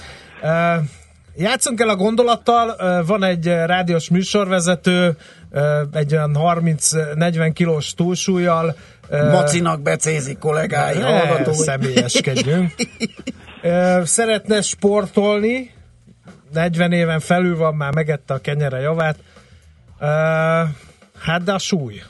[1.36, 5.16] Játszunk el a gondolattal, van egy rádiós műsorvezető,
[5.92, 8.74] egy olyan 30-40 kilós túlsúlyjal.
[9.10, 11.54] Macinak becézik kollégái, hallgatói.
[11.54, 12.74] személyeskedjünk.
[14.04, 15.70] Szeretne sportolni,
[16.52, 19.16] 40 éven felül van, már megette a kenyere javát.
[20.00, 20.06] Ö,
[21.20, 22.02] Hát de a súly.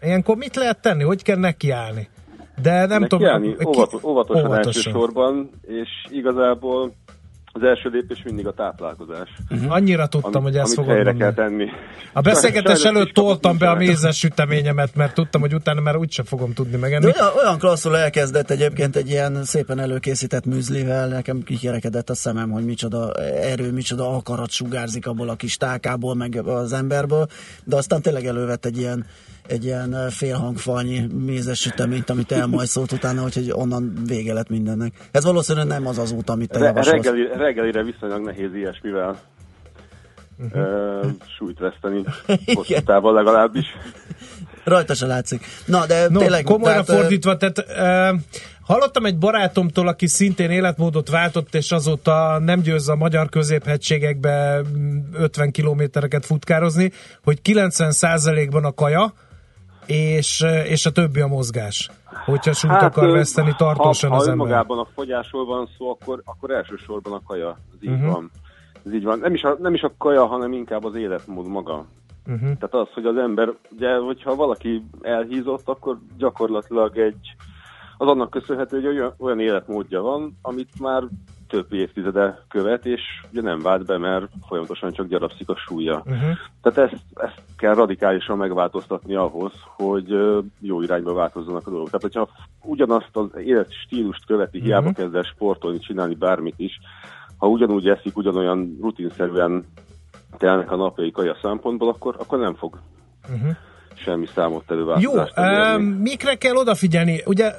[0.00, 1.02] Ilyenkor mit lehet tenni?
[1.02, 2.08] Hogy kell nekiállni?
[2.62, 3.20] De nem tudom...
[3.20, 4.66] Nekiállni ki- óvatos, óvatosan, óvatosan.
[4.66, 6.92] elsősorban, és igazából
[7.52, 9.28] az első lépés mindig a táplálkozás.
[9.50, 9.72] Uh-huh.
[9.72, 11.34] Annyira tudtam, Am- hogy ezt fogod helyre mondani.
[11.34, 11.66] kell tenni.
[12.12, 16.52] A beszélgetés előtt toltam be a mézes süteményemet, mert tudtam, hogy utána már úgysem fogom
[16.52, 17.04] tudni De megenni.
[17.04, 22.64] olyan, olyan klasszul elkezdett egyébként egy ilyen szépen előkészített műzlivel, nekem kikerekedett a szemem, hogy
[22.64, 27.26] micsoda erő, micsoda akarat sugárzik abból a kis tálkából, meg az emberből,
[27.64, 29.06] de aztán tényleg elővett egy ilyen
[29.46, 34.92] egy ilyen eh, félhangfalnyi mézes süteményt, amit elmajszolt utána, úgyhogy onnan vége lett mindennek.
[35.10, 37.04] Ez valószínűleg nem az az út, amit te Re- javasolsz.
[37.04, 39.20] reggeli, reggelire viszonylag nehéz ilyesmivel
[40.38, 41.10] uh-huh.
[41.38, 42.04] súlyt veszteni,
[42.84, 43.66] távon legalábbis.
[44.64, 45.44] Rajta se látszik.
[45.64, 46.44] Na, de No, tényleg...
[46.44, 48.20] komolyra tehát, eh, fordítva, tehát uh,
[48.62, 54.98] hallottam egy barátomtól, aki szintén életmódot váltott, és azóta nem győz a magyar középhegységekbe mm,
[55.12, 56.92] 50 kilométereket futkározni,
[57.24, 59.12] hogy 90%-ban a kaja,
[59.86, 61.90] és, és a többi a mozgás.
[62.24, 64.46] Hogyha súlyt hát, akar veszteni tartósan ha, az ha ember.
[64.46, 67.48] önmagában a fogyásról van szó, akkor, akkor elsősorban a kaja.
[67.48, 68.06] Ez így Mhm.
[68.10, 68.30] van.
[68.86, 69.18] Ez így van.
[69.18, 71.84] Nem is, a, nem is a kaja, hanem inkább az életmód maga.
[72.26, 72.40] Uh-huh.
[72.40, 77.34] Tehát az, hogy az ember, ugye, hogyha valaki elhízott, akkor gyakorlatilag egy,
[77.98, 81.02] az annak köszönhető, hogy olyan, olyan életmódja van, amit már
[81.50, 85.96] több évtizede követ, és ugye nem vált be, mert folyamatosan csak gyarapszik a súlya.
[85.96, 86.36] Uh-huh.
[86.62, 90.08] Tehát ezt, ezt kell radikálisan megváltoztatni ahhoz, hogy
[90.60, 91.90] jó irányba változzanak a dolgok.
[91.90, 92.28] Tehát, hogyha
[92.62, 94.94] ugyanazt az életstílust követi, hiába Mhm.
[94.94, 96.80] kezd el sportolni, csinálni bármit is,
[97.36, 99.66] ha ugyanúgy eszik, ugyanolyan rutinszerűen
[100.36, 102.78] telnek a napjai kaja szempontból, akkor, akkor nem fog
[103.28, 103.56] Uh-huh.
[104.04, 106.00] Semmi számottevő Jó, változást um, elérni.
[106.02, 107.22] mikre kell odafigyelni?
[107.26, 107.52] Ugye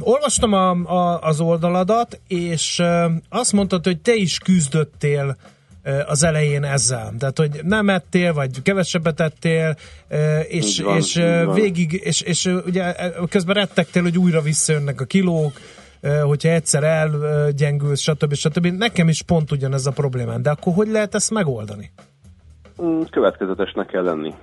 [0.00, 2.82] olvastam a, a, az oldaladat, és
[3.28, 5.36] azt mondtad, hogy te is küzdöttél
[5.84, 7.12] uh, az elején ezzel.
[7.18, 9.76] Tehát, hogy nem ettél, vagy kevesebbet ettél,
[10.10, 11.54] uh, és, Így van, és így van.
[11.54, 12.94] végig, és, és ugye
[13.28, 15.52] közben rettegtél, hogy újra visszajönnek a kilók,
[16.22, 18.34] hogyha egyszer elgyengülsz, stb.
[18.34, 18.66] stb.
[18.66, 20.42] Nekem is pont ugyanez a problémám.
[20.42, 21.90] De akkor hogy lehet ezt megoldani?
[22.82, 24.34] Mm, Következetesnek kell lenni.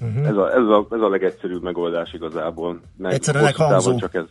[0.00, 0.26] Uh-huh.
[0.26, 2.80] Ez, a, ez, a, ez a legegyszerűbb megoldás igazából.
[2.96, 3.98] Meg Egyszerűnek hangzó.
[3.98, 4.24] Csak ez.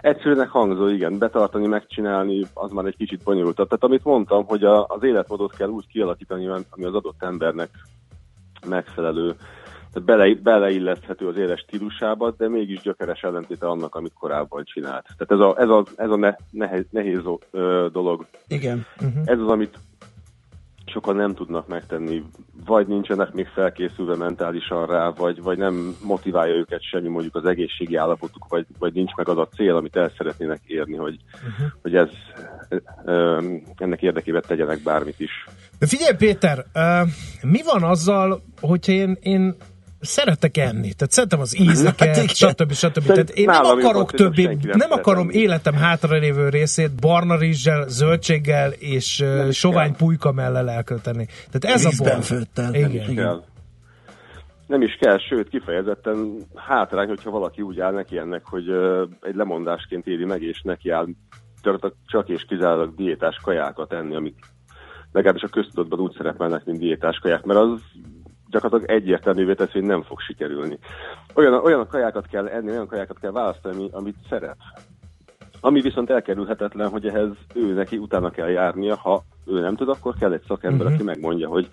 [0.00, 1.18] Egyszerűnek hangzó, igen.
[1.18, 3.68] Betartani, megcsinálni, az már egy kicsit bonyolultabb.
[3.68, 7.70] Tehát amit mondtam, hogy a, az életmódot kell úgy kialakítani, ami az adott embernek
[8.66, 9.34] megfelelő.
[9.92, 15.06] Tehát bele, beleilleszthető az éles stílusába, de mégis gyökeres ellentéte annak, amit korábban csinált.
[15.16, 17.20] Tehát ez a, ez a, ez a ne, nehéz, nehéz
[17.50, 18.26] ö, dolog.
[18.48, 18.86] Igen.
[19.00, 19.22] Uh-huh.
[19.24, 19.78] Ez az, amit
[20.88, 22.22] sokan nem tudnak megtenni,
[22.66, 27.96] vagy nincsenek még felkészülve mentálisan rá, vagy, vagy nem motiválja őket semmi mondjuk az egészségi
[27.96, 31.66] állapotuk, vagy, vagy nincs meg az a cél, amit el szeretnének érni, hogy, uh-huh.
[31.82, 32.08] hogy ez
[33.76, 35.46] ennek érdekében tegyenek bármit is.
[35.78, 36.64] De figyelj Péter,
[37.42, 39.56] mi van azzal, hogyha én, én
[40.00, 42.28] szeretek enni, tehát szeretem az ízeket, Hát igen.
[42.28, 42.72] stb.
[42.72, 43.06] stb.
[43.06, 48.70] Tehát én nem akarok többé, senki nem nem akarom életem hátralévő részét barna rizssel, zöldséggel
[48.70, 49.96] és is sovány kell.
[49.96, 51.26] pulyka mellel elkölteni.
[51.50, 52.22] Tehát ez a Vízben baj.
[52.22, 52.74] főttel.
[52.74, 52.90] Igen.
[52.90, 53.14] Igen.
[53.14, 53.42] Kell.
[54.66, 58.68] Nem is kell, sőt, kifejezetten hátrány, hogyha valaki úgy áll neki ennek, hogy
[59.20, 61.06] egy lemondásként éri meg, és neki áll
[62.06, 64.34] csak és kizárólag diétás kajákat enni, amik
[65.12, 67.80] legalábbis a köztudatban úgy szerepelnek, mint diétás kaják, mert az
[68.50, 70.78] gyakorlatilag egyértelművé teszi, hogy nem fog sikerülni.
[71.34, 74.56] Olyan, olyan kajákat kell enni, olyan kajákat kell választani, ami- amit szeret.
[75.60, 80.14] Ami viszont elkerülhetetlen, hogy ehhez ő neki utána kell járnia, ha ő nem tud, akkor
[80.18, 80.94] kell egy szakember, uh-huh.
[80.94, 81.68] aki megmondja, hogy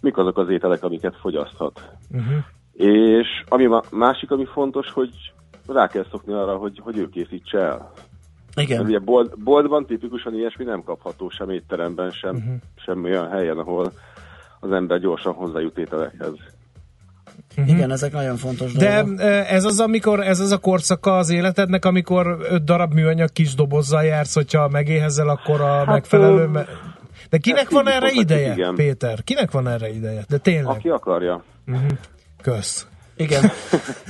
[0.00, 1.80] mik azok az ételek, amiket fogyaszthat.
[2.10, 2.36] Uh-huh.
[2.72, 5.10] És ami másik, ami fontos, hogy
[5.66, 7.92] rá kell szokni arra, hogy, hogy ő készítse el.
[8.56, 8.84] Igen.
[8.84, 12.44] ugye bolt, boltban tipikusan ilyesmi nem kapható, sem étteremben, sem, Mhm.
[12.44, 12.60] uh-huh.
[12.76, 13.92] sem olyan helyen, ahol
[14.60, 16.32] az ember gyorsan hozzájut ételekhez.
[17.66, 19.20] Igen, ezek nagyon fontos De dolgok.
[19.48, 24.04] ez az, amikor, ez az a korszaka az életednek, amikor öt darab műanyag kis dobozzal
[24.04, 26.42] jársz, hogyha megéhezel, akkor a megfelelő...
[26.42, 26.68] ö, Me-
[27.30, 28.74] de kinek ezt van erre ideje, igen.
[28.74, 29.22] Péter?
[29.24, 30.24] Kinek van erre ideje?
[30.28, 30.76] De tényleg.
[30.76, 31.42] Aki akarja.
[32.42, 32.86] Kösz.
[33.16, 33.50] Igen.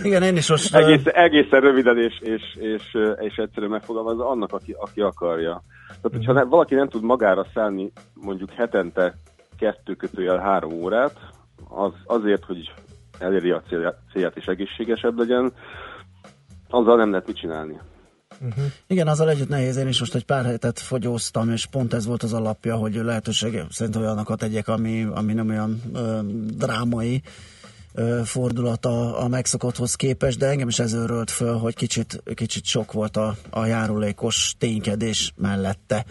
[0.02, 0.74] Igen, én is most...
[0.74, 2.82] Egész, egészen röviden és, és, és,
[3.20, 5.62] és egyszerűen megfogalmazva annak, aki, aki akarja.
[5.86, 9.14] Tehát, hogyha ne, valaki nem tud magára szállni mondjuk hetente
[9.58, 11.16] kettő kötőjel három órát,
[11.68, 12.72] az, azért, hogy
[13.18, 13.62] eléri a
[14.12, 15.52] célját, és egészségesebb legyen,
[16.68, 17.80] azzal nem lehet mit csinálni.
[18.86, 19.76] Igen, azzal együtt nehéz.
[19.76, 23.62] Én is most egy pár hetet fogyóztam, és pont ez volt az alapja, hogy lehetőség
[23.70, 26.18] szerint olyanokat tegyek, ami, ami nem olyan ö,
[26.56, 27.22] drámai
[27.94, 32.64] ö, fordulat a, a megszokotthoz képest, de engem is ez őrölt föl, hogy kicsit, kicsit
[32.64, 36.04] sok volt a, a járulékos ténykedés mellette.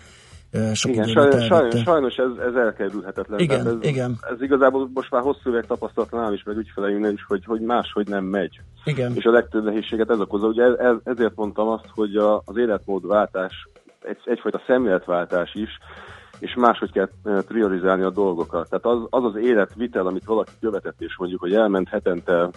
[0.74, 3.40] Sok Igen, sajnos, sajnos, ez, ez elkerülhetetlen.
[3.40, 4.18] Igen, Tehát ez, igen.
[4.32, 8.24] Ez igazából most már hosszú évek tapasztalatlanám is, meg ügyfeleimnél is, hogy, hogy máshogy nem
[8.24, 8.60] megy.
[8.84, 9.16] Igen.
[9.16, 10.48] És a legtöbb nehézséget ez okozza.
[10.48, 13.68] Ugye ez, ezért mondtam azt, hogy a, az életmódváltás
[14.02, 15.70] egy, egyfajta szemléletváltás is,
[16.40, 17.10] és máshogy kell
[17.48, 18.70] priorizálni a dolgokat.
[18.70, 22.50] Tehát az az, az életvitel, amit valaki követett, és mondjuk, hogy elment hetente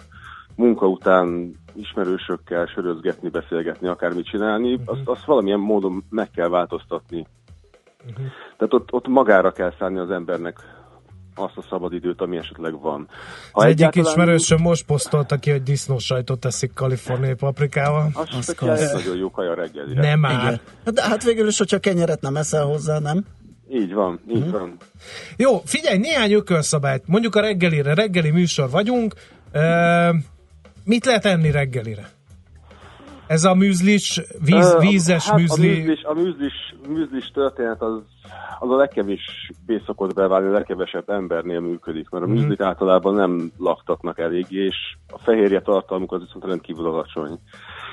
[0.55, 4.97] munka után ismerősökkel sörözgetni, beszélgetni, akármit csinálni, uh-huh.
[4.97, 7.25] azt, azt valamilyen módon meg kell változtatni.
[8.09, 8.25] Uh-huh.
[8.57, 10.59] Tehát ott, ott magára kell szállni az embernek
[11.35, 13.07] azt a szabadidőt, ami esetleg van.
[13.51, 18.09] Az egyik ismerősöm most posztolta ki, hogy disznós sajtot teszik kaliforniai paprikával.
[18.13, 20.01] Az, Az az nagyon jó kaja reggelire.
[20.01, 20.41] Nem már.
[20.41, 20.59] Igen.
[20.93, 23.25] De hát végül is, hogyha kenyeret nem eszel hozzá, nem?
[23.69, 24.77] Így van, így van.
[25.37, 27.03] Jó, figyelj, néhány ökölszabályt.
[27.07, 29.13] Mondjuk a reggelire, reggeli műsor vagyunk.
[29.53, 30.15] Uh,
[30.83, 32.09] mit lehet enni reggelire?
[33.31, 35.69] Ez a műzlis, víz, vízes hát műzli.
[35.69, 38.01] A műzlis, a műzlis, műzlis történet az,
[38.59, 42.35] az a legkevésbé szokott beválni, a legkevesebb embernél működik, mert a Mhm.
[42.37, 44.75] műzlik általában nem laktatnak eléggé, és
[45.07, 47.39] a fehérje tartalmuk az viszont rendkívül alacsony.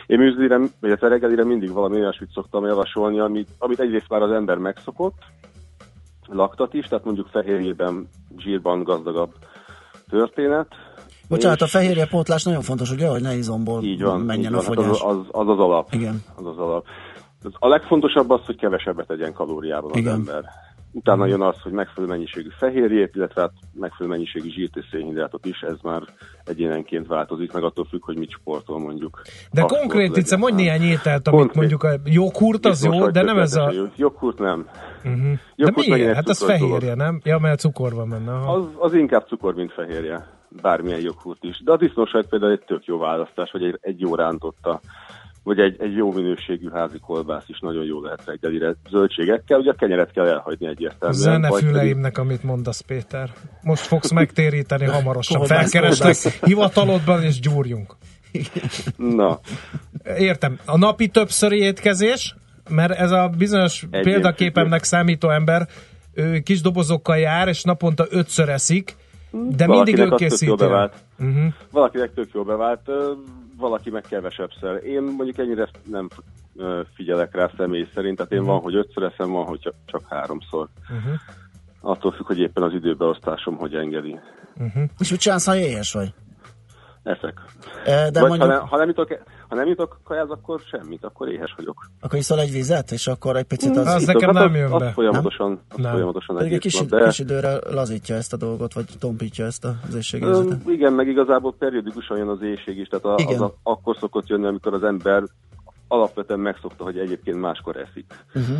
[0.06, 4.56] Én műzlire, a reggelire mindig valami olyasmit szoktam javasolni, amit, amit egyrészt már az ember
[4.56, 5.18] megszokott,
[6.26, 8.08] laktat is, tehát mondjuk fehérjében,
[8.38, 9.32] zsírban gazdagabb
[10.08, 10.68] történet,
[11.28, 14.58] Bocsánat, a És- fehérje pótlás nagyon fontos, ugye, hogy ne izomból Így van, menjen így
[14.58, 14.74] a van.
[14.74, 14.84] fogyás.
[15.02, 15.88] Hát az, az, az az alap.
[15.92, 16.22] Igen.
[16.34, 16.84] Az az alap.
[17.58, 20.12] A legfontosabb az, hogy kevesebbet tegyen kalóriában az Igen.
[20.14, 20.44] ember.
[20.92, 25.60] Utána jön az, hogy megfelelő mennyiségű fehérjét, illetve hát megfelelő mennyiségű zsírt és szénhidrátot is,
[25.60, 26.02] ez már
[26.44, 29.20] egyénenként változik, meg attól függ, hogy mit sportol mondjuk.
[29.52, 31.54] De Ha konkrét, sportol Ice, mondj néhány ételt, amit Konkrét.
[31.56, 33.72] mondjuk a joghurt az jó, de nem ez a...
[33.96, 34.66] Joghurt nem.
[35.04, 35.22] Uh-huh.
[35.22, 36.14] De Joghurt megint miért?
[36.14, 36.96] Hát az fehérje, dolog.
[36.96, 37.20] nem?
[37.24, 38.32] Ja, mert cukor van benne.
[38.32, 38.52] Aha.
[38.52, 40.26] Az, az inkább cukor, mint fehérje.
[40.62, 41.62] Bármilyen joghurt is.
[41.64, 44.80] De a disznóság például egy tök jó választás, vagy egy, egy jó rántotta,
[45.42, 49.58] vagy egy, egy jó minőségű házi kolbász is nagyon jó lehet reggelire zöldségekkel.
[49.58, 51.40] Ugye a kenyeret kell elhagyni egyértelműen.
[51.40, 53.30] vagy pedig- Zenefüleimnek, amit mondasz, Péter.
[53.62, 55.44] Most fogsz megtéríteni hamarosan.
[55.44, 57.96] Felkereslek hivatalodban, és gyúrjunk.
[58.96, 59.38] Na,
[60.16, 60.58] Értem.
[60.64, 62.34] A napi többszöri étkezés,
[62.68, 65.68] mert ez a bizonyos Egyén példaképemnek számító ember,
[66.14, 68.96] ő kis dobozokkal jár, és naponta ötször eszik,
[69.30, 70.50] de mindig Valakinek ő az tök készíti.
[71.18, 71.52] Uh-huh.
[71.70, 72.90] Valakinek tök jól bevált,
[73.56, 74.84] valaki meg kevesebbszer.
[74.84, 76.08] Én mondjuk ennyire nem
[76.94, 80.68] figyelek rá személy szerint, tehát én van, hogy ötször eszem, van, hogy csak- csak háromszor.
[80.82, 81.14] Uh-huh.
[81.80, 84.18] Attól függ, hogy éppen az időbeosztásom hogy engedi.
[84.56, 84.82] Uh-huh.
[84.98, 86.14] És mit csinálsz, ha éhes vagy?
[87.02, 87.42] Eszek.
[87.84, 89.18] E, De Vagy mondjuk, ha, ne, ha, nem jutok,
[89.48, 91.90] ha nem jutok kajáz, akkor semmit, akkor éhes vagyok.
[92.00, 93.86] akkor iszol egy vizet, és akkor egy picit az...
[93.86, 94.90] Az Iszok, nekem nem az, jön az be.
[94.90, 95.92] Folyamatosan, az Nem.
[95.92, 99.64] folyamatosan Pedig egy kis, nap, de, kis időre lazítja ezt a dolgot, vagy tompítja ezt
[99.64, 100.66] az éjségérzetet.
[100.66, 103.34] igen, meg igazából periódikusan jön az éjség is, tehát a, Igen.
[103.34, 105.22] az a, akkor szokott jönni, amikor az ember
[105.88, 108.24] alapvetően megszokta, hogy egyébként máskor eszik.
[108.34, 108.56] Uh-huh.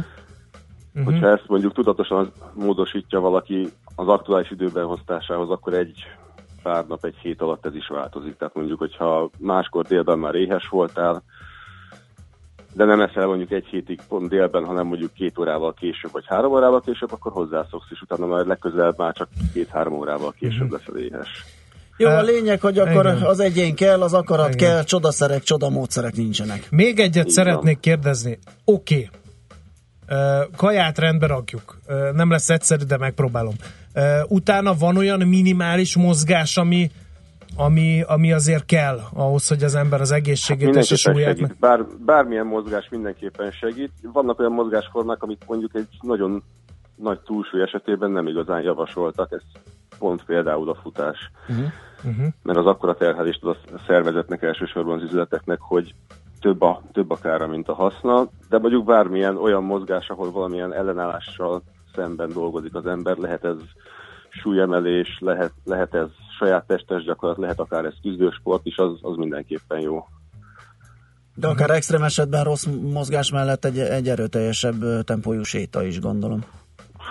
[0.93, 1.05] Mhm.
[1.05, 6.05] Hogyha ezt mondjuk tudatosan módosítja valaki az aktuális időbeosztásához, akkor egy
[6.63, 8.37] pár nap, egy hét alatt ez is változik.
[8.37, 11.23] Tehát mondjuk, hogyha máskor délben már éhes voltál,
[12.73, 16.53] de nem eszel mondjuk egy hétig pont délben, hanem mondjuk két órával később, vagy három
[16.53, 21.45] órával később, akkor hozzászoksz, és utána már legközelebb már csak két-három órával később leszel éhes.
[21.97, 23.23] Jó, a Hát, lényeg, hogy akkor igen.
[23.23, 24.69] az egyén kell, az akarat Igen.
[24.69, 26.67] kell, csodaszerek, csodamódszerek nincsenek.
[26.71, 28.39] Még egyet Így szeretnék kérdezni.
[28.65, 28.95] Oké.
[28.95, 30.47] Okay.
[30.57, 31.79] Kaját rendbe rakjuk.
[32.13, 33.55] Nem lesz egyszerű, de megpróbálom.
[34.29, 36.91] Utána van olyan minimális mozgás, ami,
[37.57, 41.59] ami, ami azért kell ahhoz, hogy az ember az egészségét és a súlyát...
[41.59, 43.93] Bár, bármilyen mozgás mindenképpen segít.
[44.13, 46.43] Vannak olyan mozgásformák, amit mondjuk egy nagyon
[46.97, 49.33] nagy túlsúly esetében nem igazán javasoltak.
[49.33, 49.43] Ez
[49.99, 51.31] pont például a futás.
[51.49, 51.67] Uh-huh.
[52.05, 52.27] Uh-huh.
[52.43, 55.95] Mert az akkora terhelést ad a szervezetnek, elsősorban az üzleteknek, hogy
[56.41, 60.75] több a, több a kára, mint a haszna, de mondjuk bármilyen olyan mozgás, ahol valamilyen
[60.75, 61.63] ellenállással
[61.99, 63.57] szemben dolgozik az ember, lehet ez
[64.43, 69.81] súlyemelés, lehet, lehet ez saját testes gyakorlat, lehet akár ez küzdősport is, az, az mindenképpen
[69.81, 70.07] jó.
[71.35, 76.45] De akár extrém esetben rossz mozgás mellett egy, egy erőteljesebb tempójú séta is, gondolom.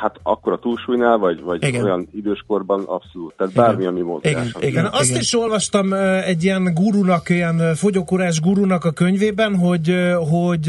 [0.01, 1.83] Hát akkor a túlsúlynál, vagy, vagy Igen.
[1.83, 3.33] olyan időskorban abszolút.
[3.37, 3.65] Tehát Igen.
[3.65, 4.31] bármi, ami mozgás.
[4.31, 4.69] Igen, igen.
[4.69, 9.89] Igen, azt is olvastam ö, egy ilyen gurunak, ilyen ö, fogyókúrás gurunak a könyvében, hogy,
[9.89, 10.67] ö, hogy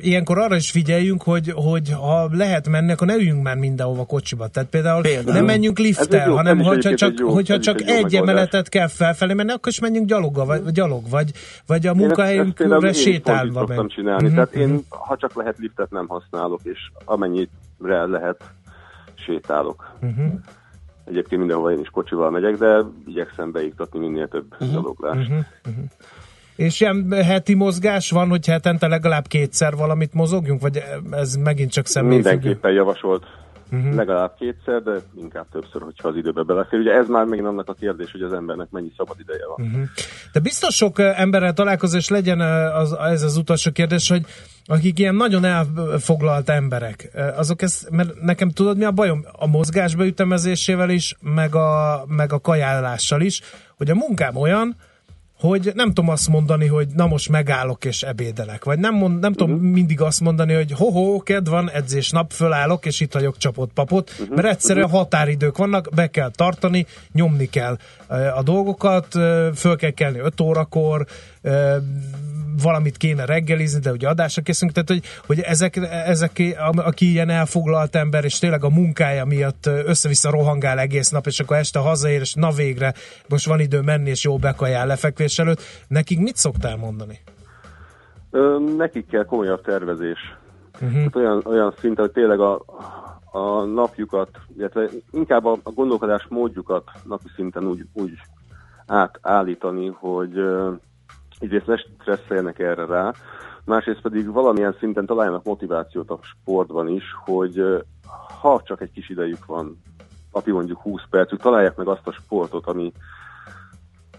[0.00, 4.48] ilyenkor arra is figyeljünk, hogy, hogy ha lehet menni, akkor ne üljünk már mindenhova kocsiba.
[4.48, 5.32] Tehát például, Például.
[5.32, 8.88] nem menjünk lifttel, jó- hanem hogyha csak, egy jó- hogyha csak egy egy emeletet kell
[8.88, 11.30] felfelé menni, akkor is menjünk gyaloggal, vagy, gyalog, vagy,
[11.66, 13.40] vagy a Én munkahelyünkre én sétálva.
[13.40, 13.94] fordít szoktam meg.
[13.94, 14.26] csinálni.
[14.26, 14.60] Mhm, Tehát mhm.
[14.60, 18.36] én, ha csak lehet, liftet nem használok, és amennyire lehet,
[19.24, 19.92] sétálok.
[20.00, 20.24] Mhm.
[21.04, 24.72] Egyébként mindenhova én is kocsival megyek, de igyekszem beiktatni minél több Mhm.
[24.72, 25.30] gyaloglást.
[26.56, 31.86] És ilyen heti mozgás van, hogy hetente legalább kétszer valamit mozogjunk, vagy ez megint csak
[31.86, 32.28] személyfüggő?
[32.30, 33.24] Mindenképpen javasolt
[33.70, 33.96] Mhm.
[33.96, 36.80] legalább kétszer, de inkább többször, hogyha az időbe belefér.
[36.80, 39.66] Ugye ez már megint annak a kérdés, hogy az embernek mennyi szabad ideje van.
[39.66, 39.82] Mhm.
[40.32, 44.22] De biztos sok emberrel találkozó, és legyen ö, az, ez az utolsó kérdés, hogy
[44.66, 49.24] akik ilyen nagyon elfoglalt emberek, azok ez, mert nekem tudod mi a bajom?
[49.32, 53.40] A mozgásba ütemezésével is, meg a, meg a kajálással is,
[53.76, 54.76] hogy a munkám olyan,
[55.38, 59.32] hogy nem tudom azt mondani, hogy na most megállok és ebédelek, vagy nem, mond, nem
[59.32, 63.72] tudom mindig azt mondani, hogy ho-ho, kedv van, edzés nap, fölállok, és itt hagyok csapott
[63.72, 67.78] papot, mert egyszerűen határidők vannak, be kell tartani, nyomni kell
[68.36, 69.06] a dolgokat,
[69.54, 71.06] föl kell kelni 5 órakor,
[72.62, 75.76] valamit kéne reggelizni, de ugye adásra készünk, tehát hogy, hogy ezek,
[76.06, 76.42] ezek,
[76.74, 81.56] aki ilyen elfoglalt ember, és tényleg a munkája miatt össze-vissza rohangál egész nap, és akkor
[81.56, 82.94] este hazaér, és na végre,
[83.28, 87.18] most van idő menni, és jó bekajál lefekvés előtt, nekik mit szoktál mondani?
[88.30, 90.18] Ö, nekik kell komolyabb tervezés.
[90.80, 91.02] Uh-huh.
[91.02, 92.62] Hát olyan, olyan szinten, hogy tényleg a,
[93.32, 94.28] a napjukat,
[94.58, 98.12] illetve inkább a, a gondolkodás módjukat napi szinten úgy, úgy
[98.86, 100.32] átállítani, hogy
[101.38, 103.12] egyrészt ne stresszeljenek erre rá,
[103.64, 107.62] másrészt pedig valamilyen szinten találjanak motivációt a sportban is, hogy
[108.40, 109.80] ha csak egy kis idejük van,
[110.32, 112.92] napi mondjuk 20 percük, találják meg azt a sportot, ami,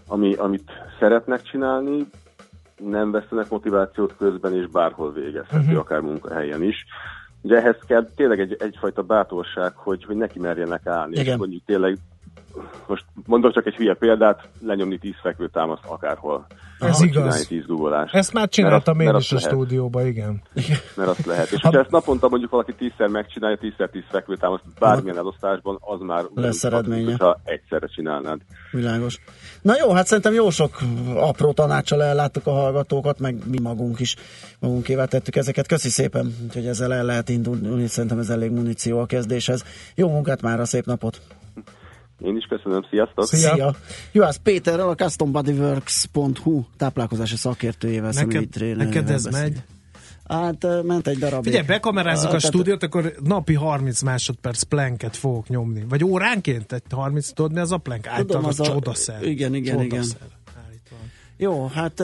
[0.06, 2.06] ami, amit szeretnek csinálni,
[2.76, 5.78] nem vesztenek motivációt közben, és bárhol végezheti, uh-huh.
[5.78, 6.84] akár munkahelyen is.
[7.40, 11.32] Ugye ehhez kell tényleg egy, egyfajta bátorság, hogy, hogy neki merjenek állni, Igen.
[11.32, 11.96] és mondjuk tényleg,
[12.86, 16.46] most mondok csak egy hülye példát, lenyomni tíz fekvőtámaszt akárhol.
[16.78, 17.22] Ez Vagy igaz.
[17.22, 18.14] Csinálni tíz dugolást.
[18.14, 19.50] Ezt már csináltam Mert én is a lehet.
[19.50, 20.42] stúdióba, igen.
[20.96, 21.50] Mert azt lehet.
[21.50, 26.24] És hogyha ezt naponta mondjuk valaki tízszer megcsinálja, tízszer tíz fekvőtámaszt bármilyen elosztásban, az már
[26.34, 27.10] Lesz eredménye.
[27.10, 28.40] hogyha egyszerre csinálnád.
[28.70, 29.18] Világos.
[29.62, 30.78] Na jó, hát szerintem jó sok
[31.14, 34.16] apró tanácsal elláttuk a hallgatókat, meg mi magunk is
[34.58, 35.66] magunkével tettük ezeket.
[35.66, 39.64] Köszi szépen, úgyhogy ezzel el lehet indulni, szerintem ez elég muníció a kezdéshez.
[39.94, 41.20] Jó munkát már, a szép napot!
[42.24, 43.24] Én is köszönöm, sziasztok!
[43.26, 43.74] Szia!
[44.12, 49.54] Juhász Péterrel, a custombodyworks.hu táplálkozási szakértőjével Neked, neked ez beszélünk.
[49.54, 49.62] megy?
[50.28, 51.44] Hát ment egy darab.
[51.44, 55.84] Figyelj, bekamerázzuk a Tehát- stúdiót, akkor napi 30 másodperc planket fogok nyomni.
[55.88, 58.06] Vagy óránként egy 30, tudod mi az a plank?
[58.06, 59.22] Általában az az a- csodaszer.
[59.22, 60.04] igen, igen, igen.
[61.38, 62.02] Jó, hát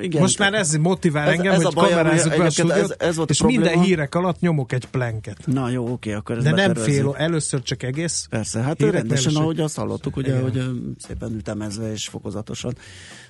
[0.00, 0.20] igen.
[0.20, 2.94] Most már ez motivál Ez- engem, ez hogy a baj, kamerázzuk be a stúdiót, ez-
[2.98, 3.84] ez volt a és minden probléma.
[3.86, 5.38] hírek alatt nyomok egy planket.
[5.46, 8.26] Na jó, oké, akkor ezt De nem fél, először csak egész.
[8.30, 10.42] Persze, hát híreknél, rendesen, és- ahogy azt hallottuk, ugye, Igen.
[10.42, 10.62] hogy
[10.98, 12.76] szépen ütemezve és fokozatosan.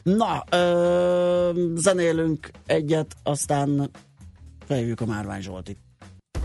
[0.02, 3.90] Na, ö, zenélünk egyet, aztán
[4.66, 5.78] felhívjuk a Márvány Zsoltit.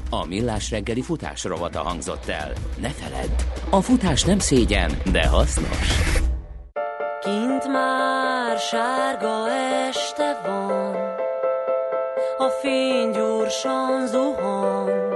[0.10, 2.54] A Millás reggeli futás rovata hangzott el.
[2.82, 3.30] Ne feledd,
[3.70, 5.88] a futás nem szégyen, de hasznos.
[7.24, 9.52] Kint már sárga
[9.90, 10.96] este van,
[12.38, 15.14] a fény gyorsan zuhan,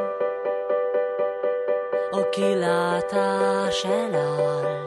[2.12, 4.87] a kilátás eláll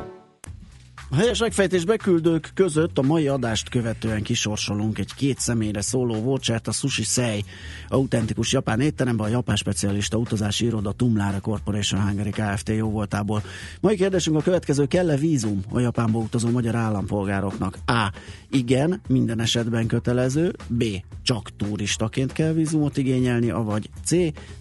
[1.13, 6.67] A helyes megfejtés beküldők között a mai adást követően kisorsolunk egy két személyre szóló vouchert
[6.67, 7.43] a Sushi Sei
[7.87, 12.69] autentikus japán étteremben a japán specialista utazási iroda Tumlára Corporation Hungary Kft.
[12.69, 13.43] jó voltából.
[13.81, 17.77] Mai kérdésünk a következő, kell-e vízum a Japánba utazó magyar állampolgároknak?
[17.85, 18.11] A.
[18.49, 20.55] Igen, minden esetben kötelező.
[20.67, 20.83] B.
[21.21, 24.11] Csak turistaként kell vízumot igényelni, avagy C.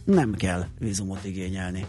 [0.05, 1.87] Nem kell vízumot igényelni.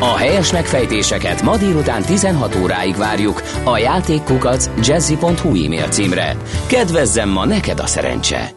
[0.00, 6.36] A helyes megfejtéseket ma délután 16 óráig várjuk a játékkukac jazzy.hu e-mail címre.
[6.66, 8.56] Kedvezzem ma neked a szerencse!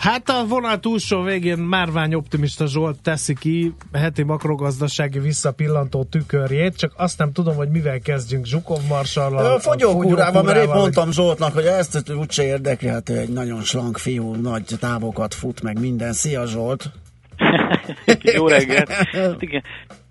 [0.00, 6.92] Hát a vonal túlsó végén Márvány optimista Zsolt teszi ki heti makrogazdasági visszapillantó tükörjét, csak
[6.96, 8.44] azt nem tudom, hogy mivel kezdjünk.
[8.44, 9.52] Zsukov Marsallal.
[9.52, 13.98] A fogyókúrával, mert épp mondtam Zsoltnak, hogy ezt úgyse érdekli, hát ő egy nagyon slank
[13.98, 16.12] fiú, nagy távokat fut, meg minden.
[16.12, 16.90] Szia Zsolt!
[18.22, 18.92] Jó reggelt!
[19.12, 19.62] Hát igen,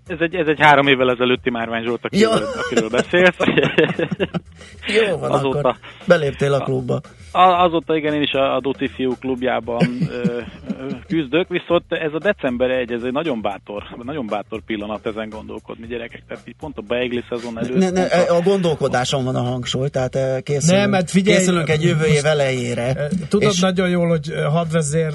[0.06, 2.60] ez egy, ez egy három évvel ezelőtti Márvány Zsolt, akiről, Ja.
[2.64, 3.36] akiről beszélsz.
[5.08, 5.74] Jó van, Azóta- akkor
[6.06, 7.00] beléptél a klubba.
[7.32, 8.60] A- Azóta igen, én is a, a
[8.94, 14.26] Fiú klubjában ö, ö, küzdök, viszont ez a december egy, ez egy nagyon bátor, nagyon
[14.26, 16.22] bátor pillanat ezen gondolkodni gyerekek.
[16.28, 17.76] Tehát így pont a beigli szezon előtt.
[17.78, 21.68] Ne, ne, a- a gondolkodáson van a hangsúly, tehát eh, készülünk, Nem, hát figyelj, készülünk
[21.68, 23.08] egy jövő év elejére.
[23.28, 25.12] Tudod És- nagyon jól, hogy hadvezér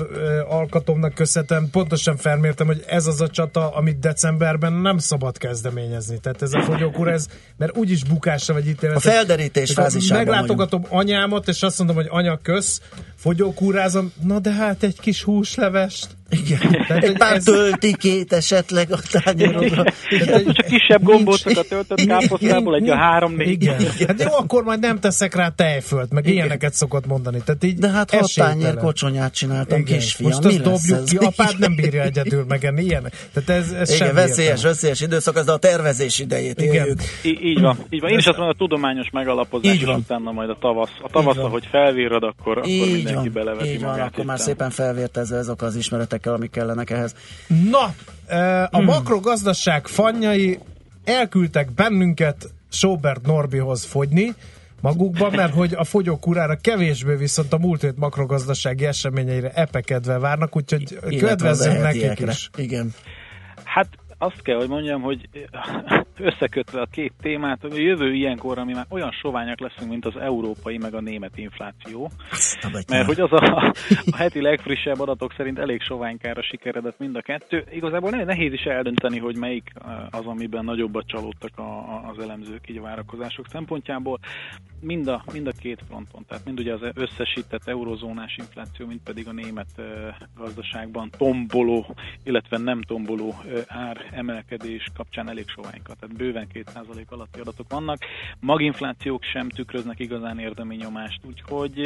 [0.50, 6.20] alkatomnak köszönhetem, pontosan felmértem, hogy ez az a csata, amit decemberben nem szabad kezdeményezni.
[6.20, 7.28] Tehát ez a fogyókúra, ez,
[7.58, 8.96] mert úgyis bukásra vagy ítélve.
[8.96, 12.82] A felderítés fázisában Meglátogatom anyámat, és azt mondom, hogy anya kösz,
[13.16, 16.08] fogyókúrázom, na de hát egy kis húslevest.
[16.30, 16.60] Igen.
[16.88, 19.84] Tehát, Egy pár ez- töltikét esetleg a tányérodra.
[20.54, 23.50] Csak kisebb gombócokat töltött káposztából, egy a három-négy.
[23.50, 23.76] Igen.
[24.08, 27.42] Hát jó, akkor majd nem teszek rá tejfölt, meg ilyeneket szokott mondani.
[27.46, 29.98] Tehát így De hát hat tányér kocsonyát csináltam, Igen.
[29.98, 30.30] kisfiam.
[30.32, 31.10] Most Mi azt dobjuk ez?
[31.10, 33.12] ki, apád nem bírja egyedül megenni ilyen.
[33.34, 34.70] Tehát ez, ez Igen, veszélyes, értelme.
[34.70, 36.74] veszélyes időszak, ez a tervezés idejét Igen.
[36.74, 37.02] éljük.
[37.22, 38.10] Í- így van, így van.
[38.10, 39.96] Én is azt mondom, a tudományos megalapozás, Így van.
[39.96, 40.90] utána majd a tavasz.
[41.02, 44.08] A tavasz, ahogy felvírod, akkor, akkor mindenki beleveti így van, magát.
[44.08, 45.76] akkor már szépen felvértezve ezek az
[46.16, 47.13] ismeretekkel, amik kellenek ehhez.
[47.70, 47.93] Na,
[48.28, 48.86] eh, a Hmm.
[48.86, 50.59] makrogazdaság fannyai
[51.03, 54.34] elküldtek bennünket Sobert Norbihoz fogyni,
[54.82, 60.97] magukban, mert hogy a fogyókúrára kevésbé viszont a múlt hét makrogazdasági eseményeire epekedve várnak, úgyhogy
[61.20, 62.49] kedvezzünk nekik is.
[62.57, 62.93] Igen.
[63.63, 63.88] Hát
[64.18, 65.30] azt kell, hogy mondjam, hogy
[66.18, 70.16] összekötve a két témát, hogy a jövő ilyenkor, mi már olyan soványak leszünk, mint az
[70.18, 72.11] európai, meg a német infláció.
[72.89, 73.74] Mert hogy az a,
[74.11, 77.63] a heti legfrissebb adatok szerint elég soványkára sikeredett mind a kettő.
[77.72, 79.72] Igazából nagyon nehéz is eldönteni, hogy melyik
[80.09, 84.20] az, amiben nagyobbat csalódtak a, a, az elemzők így a várakozások szempontjából.
[84.80, 89.28] Mind a, mind a két fronton, tehát mind ugye az összesített eurozónás infláció, mind pedig
[89.28, 96.16] a német eh, gazdaságban tomboló, illetve nem tomboló eh, ár emelkedés kapcsán elég soványka, tehát
[96.16, 97.97] bőven 2% alatti adatok vannak.
[98.39, 101.80] Maginflációk sem tükröznek igazán érdemi nyomást, úgyhogy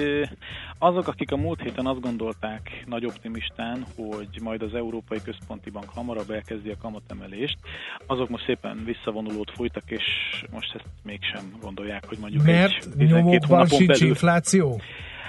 [0.77, 5.89] azok, akik a múlt héten azt gondolták nagy optimistán, hogy majd az Európai Központi Bank
[5.89, 7.57] hamarabb elkezdi a kamatemelést,
[8.05, 10.03] azok most szépen visszavonulót folytak, és
[10.51, 14.81] most ezt mégsem gondolják, hogy mondjuk Mert egy 12 nyomokban hónapon belül infláció?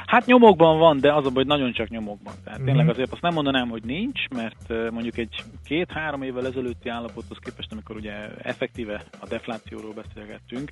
[0.07, 2.35] Hát nyomokban van, de az a hogy nagyon csak nyomokban.
[2.45, 2.69] Tehát Mhm.
[2.69, 7.73] tényleg azért azt nem mondanám, hogy nincs, mert mondjuk egy két-három évvel ezelőtti állapothoz képest,
[7.73, 8.13] amikor ugye
[8.43, 10.71] effektíve a deflációról beszélgettünk,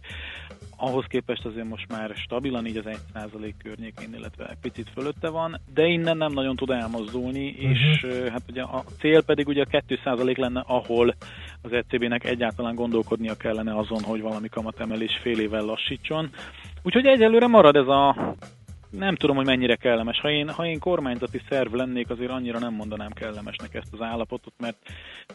[0.77, 5.87] ahhoz képest azért most már stabilan így az 1% környékén, illetve picit fölötte van, de
[5.87, 10.37] innen nem nagyon tud elmozdulni, és eh, hát ugye a cél pedig ugye a 2%
[10.37, 11.15] lenne, ahol
[11.63, 16.31] az ECB-nek egyáltalán gondolkodnia kellene azon, hogy valami kamatemelés fél évvel lassítson.
[16.83, 18.35] Úgyhogy egyelőre marad ez a
[18.91, 20.21] nem tudom, hogy mennyire kellemes.
[20.21, 24.53] Ha én, ha én kormányzati szerv lennék, azért annyira nem mondanám kellemesnek ezt az állapotot,
[24.59, 24.77] mert,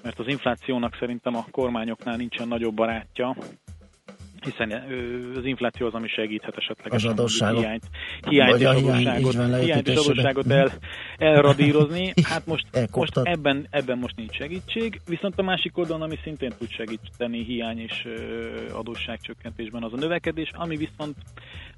[0.02, 3.36] mert az inflációnak szerintem a kormányoknál nincsen nagyobb barátja,
[4.44, 4.72] hiszen
[5.36, 7.60] az infláció az, ami segíthet esetleg Az adósságok.
[7.60, 7.84] hiányt,
[8.30, 10.72] hiányt és adósságot, van, hiányt és adósságot el,
[11.18, 12.14] elradírozni.
[12.24, 16.70] Hát most, most ebben, ebben most nincs segítség, viszont a másik oldalon, ami szintén tud
[16.70, 18.08] segíteni hiány és
[18.74, 21.16] adósságcsökkentésben az a növekedés, ami viszont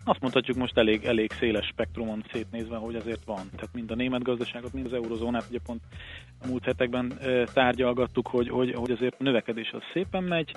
[0.04, 3.50] azt mondhatjuk most elég, elég széles spektrumon szétnézve, hogy azért van.
[3.56, 5.82] Tehát mind a német gazdaságot, mind az eurozónát, ugye pont
[6.42, 7.14] a múlt hetekben
[7.54, 10.52] tárgyalgattuk, hogy, hogy, hogy azért a növekedés az szépen megy,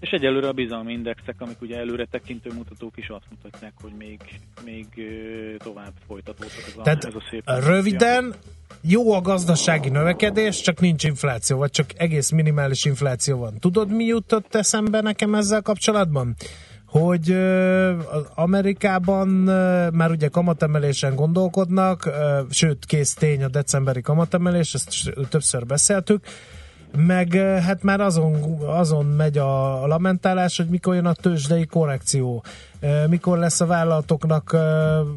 [0.00, 4.20] és egyelőre a bizalmi indexek, amik ugye előre tekintő mutatók is azt mutatják, hogy még,
[4.64, 4.86] még
[5.58, 8.34] tovább folytatódhat ez a, Tehát ez a szép röviden
[8.82, 13.58] jó a gazdasági növekedés, csak nincs infláció, vagy csak egész minimális infláció van.
[13.58, 16.34] Tudod, mi jutott eszembe nekem ezzel kapcsolatban?
[16.86, 17.36] hogy
[18.34, 19.28] Amerikában
[19.92, 22.10] már ugye kamatemelésen gondolkodnak,
[22.50, 26.24] sőt, kész tény a decemberi kamatemelés, ezt többször beszéltük,
[26.96, 27.32] meg
[27.62, 28.34] hát már azon,
[28.66, 32.44] azon megy a, lamentálás, hogy mikor jön a tőzsdei korrekció,
[33.08, 34.56] mikor lesz a vállalatoknak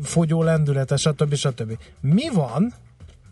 [0.04, 1.36] fogyó lendülete, stb.
[1.36, 1.78] stb.
[2.02, 2.74] Mi van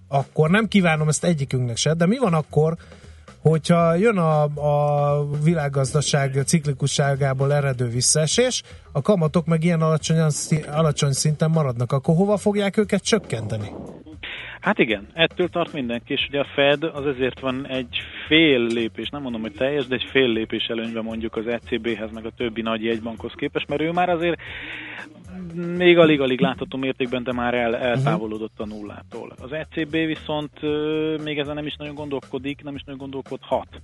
[0.07, 2.77] akkor, nem kívánom ezt egyikünknek se, de mi van akkor,
[3.41, 10.31] hogyha jön a, a világgazdaság ciklikusságából eredő visszaesés, a kamatok meg ilyen alacsony,
[10.71, 13.71] alacsony szinten maradnak, akkor hova fogják őket csökkenteni?
[14.61, 17.97] Hát igen, ettől tart mindenki, és ugye a Fed az ezért van egy
[18.27, 22.25] fél lépés, nem mondom, hogy teljes, de egy fél lépés előnyben mondjuk az ECB-hez, meg
[22.25, 24.41] a többi nagy jegybankhoz képest, mert ő már azért
[25.77, 29.33] még alig-alig látható mértékben, de már el, eltávolodott a nullától.
[29.41, 33.81] Az ECB viszont ö, még ezen nem is nagyon gondolkodik, nem is nagyon gondolkodhat.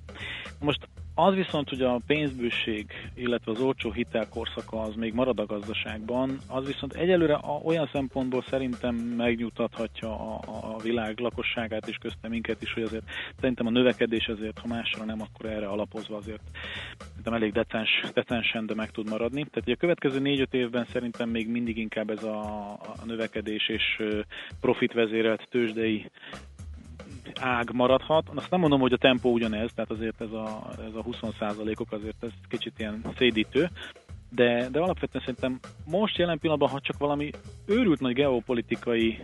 [0.60, 0.88] Most
[1.20, 6.38] az viszont, hogy a pénzbőség, illetve az olcsó hitel korszaka az még marad a gazdaságban,
[6.48, 10.40] az viszont egyelőre a, olyan szempontból szerintem megnyugtathatja a,
[10.74, 13.04] a világ lakosságát és köztem minket is, hogy azért
[13.40, 16.42] szerintem a növekedés azért, ha másra nem, akkor erre alapozva azért
[17.10, 19.46] szerintem elég decens, decensen, de meg tud maradni.
[19.52, 22.40] Tehát a következő négy-öt évben szerintem még mindig inkább ez a,
[22.74, 24.20] a növekedés és ö,
[24.62, 26.10] profitvezérelt tőzsdei
[27.42, 28.30] ág maradhat.
[28.36, 32.24] Azt nem mondom, hogy a tempó ugyanez, tehát azért ez a, ez a 20%-ok azért
[32.24, 33.70] ez kicsit ilyen szédítő,
[34.30, 37.30] de, de alapvetően szerintem most jelen pillanatban, ha csak valami
[37.66, 39.20] őrült nagy geopolitikai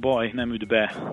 [0.00, 1.12] baj nem üt be,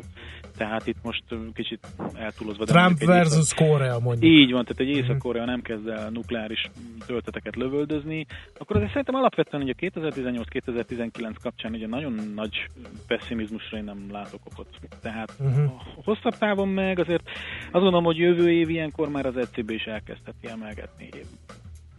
[0.58, 1.24] tehát itt most
[1.54, 2.66] kicsit eltúlozva.
[2.66, 4.32] de Trump mondjuk versus észak- Korea mondjuk.
[4.32, 6.70] Így van, tehát egy Észak-Korea nem kezd el nukleáris
[7.06, 8.26] tölteteket lövöldözni,
[8.58, 12.70] akkor azért szerintem alapvetően hogy a 2018-2019 kapcsán ugye nagyon nagy
[13.08, 14.68] pessimizmusra én nem látok okot.
[15.02, 15.60] Tehát Mhm.
[15.66, 17.24] a hosszabb távon meg azért
[17.64, 21.10] azt gondolom, hogy jövő év ilyenkor már az ECB is elkezdheti emelgetni.
[21.10, 21.24] Oké.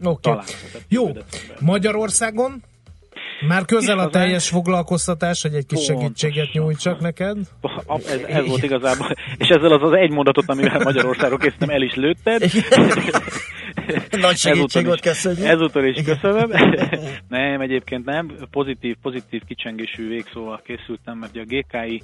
[0.00, 0.20] Okay.
[0.20, 0.44] Talán.
[0.88, 1.06] Jó.
[1.06, 1.64] jövő decemberben.
[1.64, 2.62] Magyarországon?
[3.40, 5.96] Már közel a teljes foglalkoztatás, hogy egy kis Pontosan.
[5.96, 7.36] segítséget nyújtsak neked?
[8.06, 11.94] Ez, ez volt igazából, és ezzel az az egy mondatot, amivel Magyarországon készítem, el is
[11.94, 12.42] lőtted.
[14.10, 15.44] Nagy segítség Ezúttal volt, is- köszönjük.
[15.46, 16.50] Ezúttal is köszönöm.
[17.28, 18.30] nem, egyébként nem.
[18.50, 22.02] Pozitív, pozitív kicsengésű végszóval készültem, mert a GKI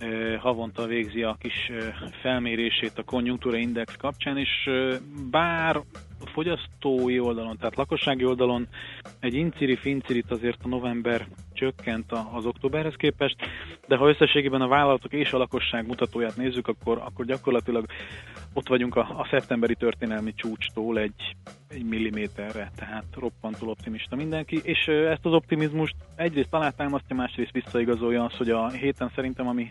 [0.00, 1.84] ö, havonta végzi a kis ö,
[2.22, 4.94] felmérését a konjunktúra index kapcsán, és ö,
[5.30, 5.80] bár
[6.26, 8.68] fogyasztói oldalon, tehát lakossági oldalon
[9.20, 13.36] egy inciri fincirit azért a november csökkent az októberhez képest,
[13.88, 17.86] de ha összességében a vállalatok és a lakosság mutatóját nézzük, akkor, akkor gyakorlatilag
[18.52, 21.36] ott vagyunk a, a szeptemberi történelmi csúcstól egy,
[21.68, 28.36] egy milliméterre, tehát roppantul optimista mindenki, és ezt az optimizmust egyrészt alátámasztja, másrészt visszaigazolja az,
[28.36, 29.70] hogy a héten szerintem, ami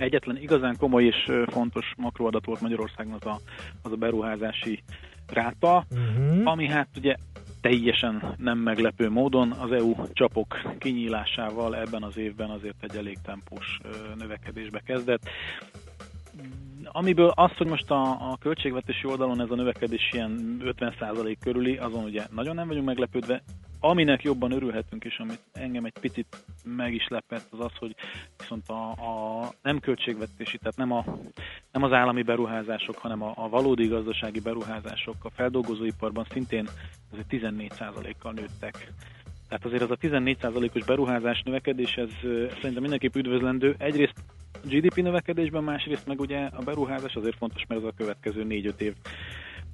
[0.00, 3.40] egyetlen igazán komoly és fontos makroadat volt Magyarországon az a,
[3.82, 4.82] az a beruházási
[5.26, 6.40] ráta, uh-huh.
[6.44, 7.14] ami hát ugye
[7.60, 13.80] teljesen nem meglepő módon az EU csapok kinyílásával ebben az évben azért egy elég tempós
[14.18, 15.28] növekedésbe kezdett.
[16.84, 22.04] Amiből az, hogy most a, a költségvetési oldalon ez a növekedés ilyen 50% körüli, azon
[22.04, 23.42] ugye nagyon nem vagyunk meglepődve.
[23.80, 27.94] Aminek jobban örülhetünk, és amit engem egy picit meg is lepett, az az, hogy
[28.38, 31.04] viszont a, a nem költségvetési, tehát nem, a,
[31.72, 36.68] nem az állami beruházások, hanem a, a valódi gazdasági beruházások a feldolgozóiparban szintén
[37.12, 38.92] azért 14%-kal nőttek.
[39.48, 42.10] Tehát azért az a 14%-os beruházás növekedés, ez
[42.54, 43.74] szerintem mindenképp üdvözlendő.
[43.78, 44.14] Egyrészt
[44.64, 48.94] GDP növekedésben, másrészt meg ugye a beruházás azért fontos, mert ez a következő 4-5 év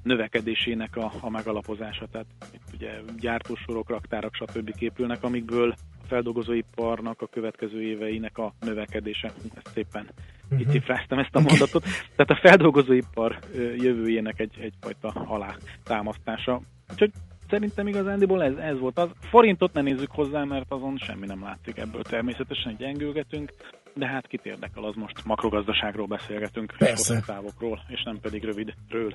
[0.07, 2.07] növekedésének a, a megalapozása.
[2.13, 4.75] Tehát itt ugye gyártósorok, raktárak, stb.
[4.75, 9.33] képülnek, amikből a feldolgozóiparnak a következő éveinek a növekedése.
[9.55, 10.07] Ezt szépen
[10.49, 10.61] Mhm.
[10.61, 11.83] itt cifráztam ezt a mondatot.
[12.17, 13.39] Tehát a feldolgozóipar
[13.77, 15.55] jövőjének egy, egyfajta alá
[15.85, 16.61] támasztása.
[16.91, 17.11] Úgyhogy
[17.51, 19.09] szerintem igazándiból ez, ez volt az.
[19.21, 22.03] Forintot ne nézzük hozzá, mert azon semmi nem látszik ebből.
[22.03, 23.53] Természetesen gyengülgetünk,
[23.95, 29.15] de hát kit érdekel, az most makrogazdaságról beszélgetünk, hosszú távokról, és nem pedig rövidről.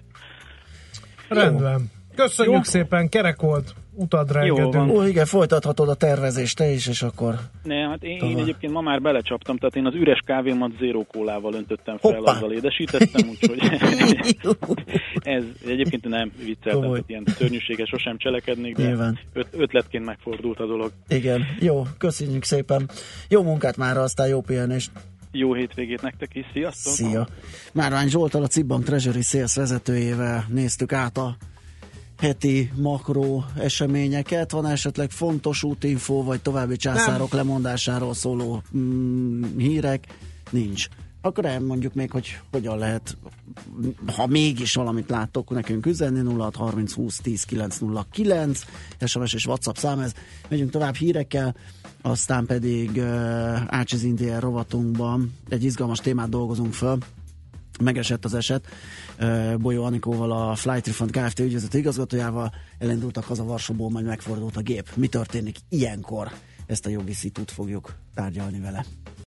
[1.34, 1.91] Rendben.
[2.15, 2.61] Köszönjük Jó.
[2.63, 4.63] szépen, kerek volt, utad Jó van.
[4.63, 4.91] rengedünk.
[4.97, 8.82] Ó, igen, folytathatod a tervezést te is, és akkor Ne, hát én, én egyébként ma
[8.82, 12.32] már belecsaptam, tehát én az üres kávémat zéró kólával öntöttem fel, Hoppá.
[12.32, 13.59] azzal édesítettem, úgyhogy
[15.36, 16.91] ez egyébként nem vicceltem, Komoly.
[16.93, 19.19] tehát ilyen szörnyűséges sosem cselekednék, de Nyilván.
[19.34, 20.91] öt, ötletként megfordult a dolog.
[21.07, 22.89] igen, jó, köszönjük szépen.
[23.29, 24.91] Jó munkát már, aztán jó pihenést.
[25.32, 26.93] Jó hétvégét nektek is, sziasztok!
[26.93, 27.27] Szia!
[27.73, 31.38] Márvány Zsoltal, a Cibam Treasury Sales vezetőjével néztük át a
[32.17, 34.51] heti makro eseményeket.
[34.51, 40.07] Van esetleg fontos útinfó, vagy további császárok lemondásáról szóló mm, hírek?
[40.49, 40.88] Nincs.
[41.22, 43.17] Akkor elmondjuk még, hogy hogyan lehet,
[44.15, 48.65] ha mégis valamit láttok, nekünk üzenni 0630 20 10 909,
[49.05, 50.13] SMS és WhatsApp szám ez.
[50.49, 51.55] Megyünk tovább hírekkel,
[52.01, 53.05] aztán pedig uh,
[53.67, 56.97] Ácsiz India rovatunkban egy izgalmas témát dolgozunk föl,
[57.82, 58.67] megesett az eset.
[59.57, 61.39] Bolyó Anikóval, a Flight Refund Kft.
[61.39, 64.89] ügyvezető igazgatójával elindultak haza Varsóból, majd megfordult a gép.
[64.95, 66.32] Mi történik ilyenkor?
[66.65, 68.86] Ezt a jogi szitút fogjuk tárgyalni vele.